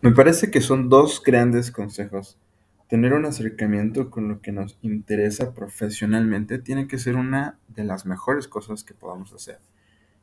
Me 0.00 0.12
parece 0.12 0.50
que 0.50 0.62
son 0.62 0.88
dos 0.88 1.22
grandes 1.22 1.70
consejos. 1.70 2.38
Tener 2.88 3.12
un 3.12 3.26
acercamiento 3.26 4.08
con 4.08 4.30
lo 4.30 4.40
que 4.40 4.50
nos 4.50 4.78
interesa 4.80 5.52
profesionalmente 5.52 6.58
tiene 6.58 6.88
que 6.88 6.96
ser 6.96 7.16
una 7.16 7.58
de 7.68 7.84
las 7.84 8.06
mejores 8.06 8.48
cosas 8.48 8.82
que 8.82 8.94
podamos 8.94 9.34
hacer. 9.34 9.58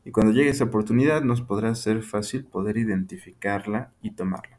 Y 0.03 0.09
cuando 0.09 0.33
llegue 0.33 0.49
esa 0.49 0.63
oportunidad 0.63 1.21
nos 1.21 1.41
podrá 1.41 1.75
ser 1.75 2.01
fácil 2.01 2.45
poder 2.45 2.77
identificarla 2.77 3.91
y 4.01 4.15
tomarla. 4.15 4.57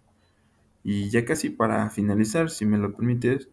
Y 0.85 1.11
ya 1.11 1.25
casi 1.25 1.51
para 1.51 1.91
finalizar, 1.91 2.49
si 2.49 2.65
me 2.65 2.79
lo 2.79 2.95
permites, 2.95 3.49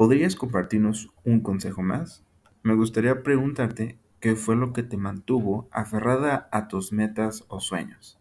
¿podrías 0.00 0.34
compartirnos 0.34 1.10
un 1.26 1.40
consejo 1.40 1.82
más? 1.82 2.24
Me 2.62 2.74
gustaría 2.74 3.22
preguntarte 3.22 3.98
qué 4.20 4.34
fue 4.34 4.56
lo 4.56 4.72
que 4.72 4.82
te 4.82 4.96
mantuvo 4.96 5.68
aferrada 5.70 6.48
a 6.52 6.68
tus 6.68 6.90
metas 6.90 7.44
o 7.48 7.60
sueños 7.60 8.20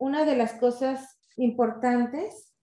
una 0.00 0.24
de 0.24 0.34
las 0.34 0.54
cosas 0.54 1.18
importantes 1.36 2.54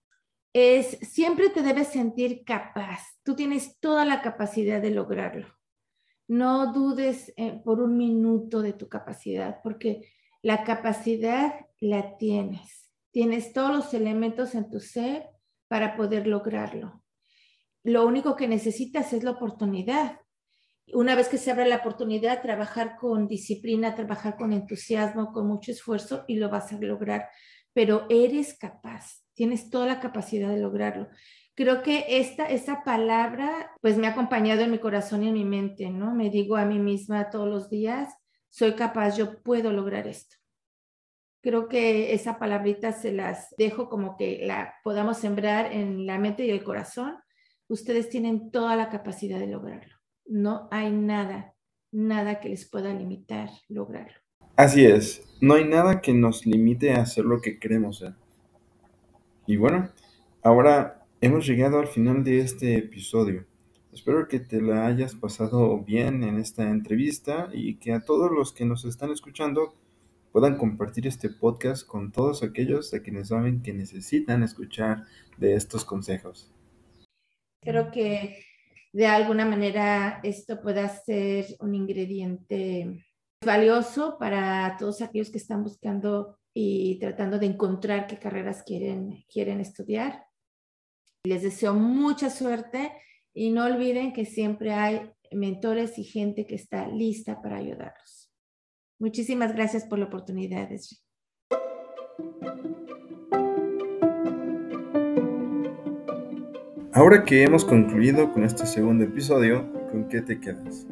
es 0.52 0.98
siempre 1.02 1.50
te 1.50 1.62
debes 1.62 1.88
sentir 1.88 2.44
capaz. 2.44 3.00
Tú 3.22 3.36
tienes 3.36 3.78
toda 3.78 4.04
la 4.04 4.22
capacidad 4.22 4.82
de 4.82 4.90
lograrlo. 4.90 5.46
No 6.26 6.72
dudes 6.72 7.32
eh, 7.36 7.60
por 7.64 7.80
un 7.80 7.96
minuto 7.96 8.60
de 8.60 8.72
tu 8.72 8.88
capacidad, 8.88 9.60
porque 9.62 10.10
la 10.42 10.64
capacidad 10.64 11.54
la 11.80 12.18
tienes. 12.18 12.90
Tienes 13.12 13.52
todos 13.52 13.74
los 13.74 13.94
elementos 13.94 14.54
en 14.54 14.68
tu 14.68 14.80
ser 14.80 15.28
para 15.68 15.96
poder 15.96 16.26
lograrlo. 16.26 17.02
Lo 17.88 18.06
único 18.06 18.36
que 18.36 18.48
necesitas 18.48 19.12
es 19.12 19.22
la 19.24 19.32
oportunidad 19.32 20.20
una 20.92 21.14
vez 21.14 21.28
que 21.28 21.38
se 21.38 21.50
abre 21.50 21.68
la 21.68 21.76
oportunidad, 21.76 22.42
trabajar 22.42 22.96
con 22.96 23.28
disciplina, 23.28 23.94
trabajar 23.94 24.36
con 24.36 24.52
entusiasmo, 24.52 25.32
con 25.32 25.46
mucho 25.46 25.72
esfuerzo 25.72 26.24
y 26.26 26.36
lo 26.36 26.48
vas 26.48 26.72
a 26.72 26.78
lograr. 26.78 27.28
Pero 27.72 28.06
eres 28.08 28.56
capaz, 28.58 29.22
tienes 29.34 29.70
toda 29.70 29.86
la 29.86 30.00
capacidad 30.00 30.48
de 30.48 30.58
lograrlo. 30.58 31.08
Creo 31.54 31.82
que 31.82 32.06
esta, 32.08 32.46
esa 32.46 32.84
palabra, 32.84 33.72
pues 33.80 33.96
me 33.98 34.06
ha 34.06 34.10
acompañado 34.10 34.62
en 34.62 34.70
mi 34.70 34.78
corazón 34.78 35.24
y 35.24 35.28
en 35.28 35.34
mi 35.34 35.44
mente, 35.44 35.90
¿no? 35.90 36.14
Me 36.14 36.30
digo 36.30 36.56
a 36.56 36.64
mí 36.64 36.78
misma 36.78 37.30
todos 37.30 37.48
los 37.48 37.68
días, 37.68 38.14
soy 38.48 38.74
capaz, 38.74 39.16
yo 39.16 39.42
puedo 39.42 39.72
lograr 39.72 40.06
esto. 40.06 40.36
Creo 41.42 41.68
que 41.68 42.14
esa 42.14 42.38
palabrita 42.38 42.92
se 42.92 43.12
las 43.12 43.54
dejo 43.58 43.88
como 43.88 44.16
que 44.16 44.40
la 44.44 44.74
podamos 44.82 45.18
sembrar 45.18 45.72
en 45.72 46.06
la 46.06 46.18
mente 46.18 46.46
y 46.46 46.50
el 46.50 46.64
corazón. 46.64 47.16
Ustedes 47.68 48.08
tienen 48.08 48.50
toda 48.50 48.74
la 48.76 48.88
capacidad 48.88 49.38
de 49.38 49.46
lograrlo 49.46 49.98
no 50.28 50.68
hay 50.70 50.92
nada, 50.92 51.54
nada 51.90 52.38
que 52.40 52.50
les 52.50 52.68
pueda 52.68 52.92
limitar 52.92 53.48
lograrlo. 53.68 54.14
Así 54.56 54.84
es, 54.84 55.24
no 55.40 55.54
hay 55.54 55.64
nada 55.64 56.00
que 56.00 56.12
nos 56.12 56.44
limite 56.46 56.92
a 56.92 57.02
hacer 57.02 57.24
lo 57.24 57.40
que 57.40 57.58
queremos 57.58 57.98
ser. 57.98 58.14
Y 59.46 59.56
bueno, 59.56 59.90
ahora 60.42 61.06
hemos 61.20 61.46
llegado 61.46 61.78
al 61.78 61.86
final 61.86 62.24
de 62.24 62.40
este 62.40 62.76
episodio. 62.76 63.46
Espero 63.92 64.28
que 64.28 64.38
te 64.38 64.60
la 64.60 64.86
hayas 64.86 65.14
pasado 65.14 65.78
bien 65.78 66.22
en 66.22 66.38
esta 66.38 66.68
entrevista 66.68 67.48
y 67.52 67.76
que 67.76 67.94
a 67.94 68.04
todos 68.04 68.30
los 68.30 68.52
que 68.52 68.66
nos 68.66 68.84
están 68.84 69.10
escuchando 69.10 69.74
puedan 70.30 70.58
compartir 70.58 71.06
este 71.06 71.30
podcast 71.30 71.86
con 71.86 72.12
todos 72.12 72.42
aquellos 72.42 72.92
a 72.92 73.00
quienes 73.00 73.28
saben 73.28 73.62
que 73.62 73.72
necesitan 73.72 74.42
escuchar 74.42 75.06
de 75.38 75.54
estos 75.54 75.86
consejos. 75.86 76.52
Creo 77.60 77.90
que 77.90 78.44
de 78.92 79.06
alguna 79.06 79.44
manera 79.44 80.20
esto 80.22 80.60
pueda 80.60 80.88
ser 80.88 81.46
un 81.60 81.74
ingrediente 81.74 83.04
valioso 83.44 84.16
para 84.18 84.76
todos 84.78 85.02
aquellos 85.02 85.30
que 85.30 85.38
están 85.38 85.62
buscando 85.62 86.38
y 86.54 86.98
tratando 86.98 87.38
de 87.38 87.46
encontrar 87.46 88.06
qué 88.06 88.18
carreras 88.18 88.62
quieren, 88.62 89.24
quieren 89.28 89.60
estudiar. 89.60 90.26
Les 91.24 91.42
deseo 91.42 91.74
mucha 91.74 92.30
suerte 92.30 92.92
y 93.34 93.50
no 93.50 93.64
olviden 93.64 94.12
que 94.12 94.24
siempre 94.24 94.72
hay 94.72 95.12
mentores 95.30 95.98
y 95.98 96.04
gente 96.04 96.46
que 96.46 96.54
está 96.54 96.88
lista 96.88 97.40
para 97.42 97.58
ayudarlos. 97.58 98.32
Muchísimas 98.98 99.54
gracias 99.54 99.84
por 99.84 99.98
la 99.98 100.06
oportunidad, 100.06 100.72
Esri. 100.72 100.98
Ahora 106.98 107.22
que 107.22 107.44
hemos 107.44 107.64
concluido 107.64 108.32
con 108.32 108.42
este 108.42 108.66
segundo 108.66 109.04
episodio, 109.04 109.72
¿con 109.92 110.08
qué 110.08 110.20
te 110.20 110.40
quedas? 110.40 110.84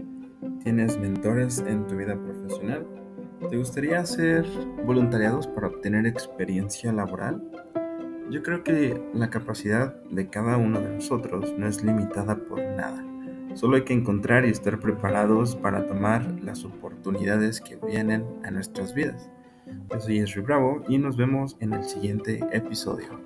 ¿Tienes 0.63 0.97
mentores 1.01 1.59
en 1.67 1.85
tu 1.89 1.97
vida 1.97 2.17
profesional? 2.17 2.87
¿Te 3.51 3.57
gustaría 3.57 3.99
hacer 3.99 4.47
voluntariados 4.85 5.49
para 5.49 5.67
obtener 5.67 6.07
experiencia 6.07 6.93
laboral? 6.93 7.43
Yo 8.31 8.41
creo 8.45 8.63
que 8.63 9.03
la 9.15 9.31
capacidad 9.31 10.01
de 10.05 10.31
cada 10.31 10.57
uno 10.59 10.81
de 10.81 10.95
nosotros 10.95 11.53
no 11.59 11.67
es 11.67 11.83
limitada 11.83 12.37
por 12.37 12.61
nada. 12.61 13.05
Solo 13.55 13.75
hay 13.75 13.83
que 13.83 13.95
encontrar 13.95 14.47
y 14.47 14.51
estar 14.51 14.79
preparados 14.79 15.57
para 15.57 15.89
tomar 15.89 16.25
las 16.41 16.65
oportunidades 16.65 17.61
que 17.61 17.81
vienen 17.85 18.25
a 18.45 18.53
nuestras 18.53 18.95
vidas. 18.95 19.29
Yo 19.91 19.99
soy 19.99 20.21
Esri 20.21 20.43
Bravo 20.43 20.85
y 20.89 20.99
nos 20.99 21.17
vemos 21.17 21.57
en 21.59 21.73
el 21.73 21.83
siguiente 21.83 22.39
episodio. 22.53 23.26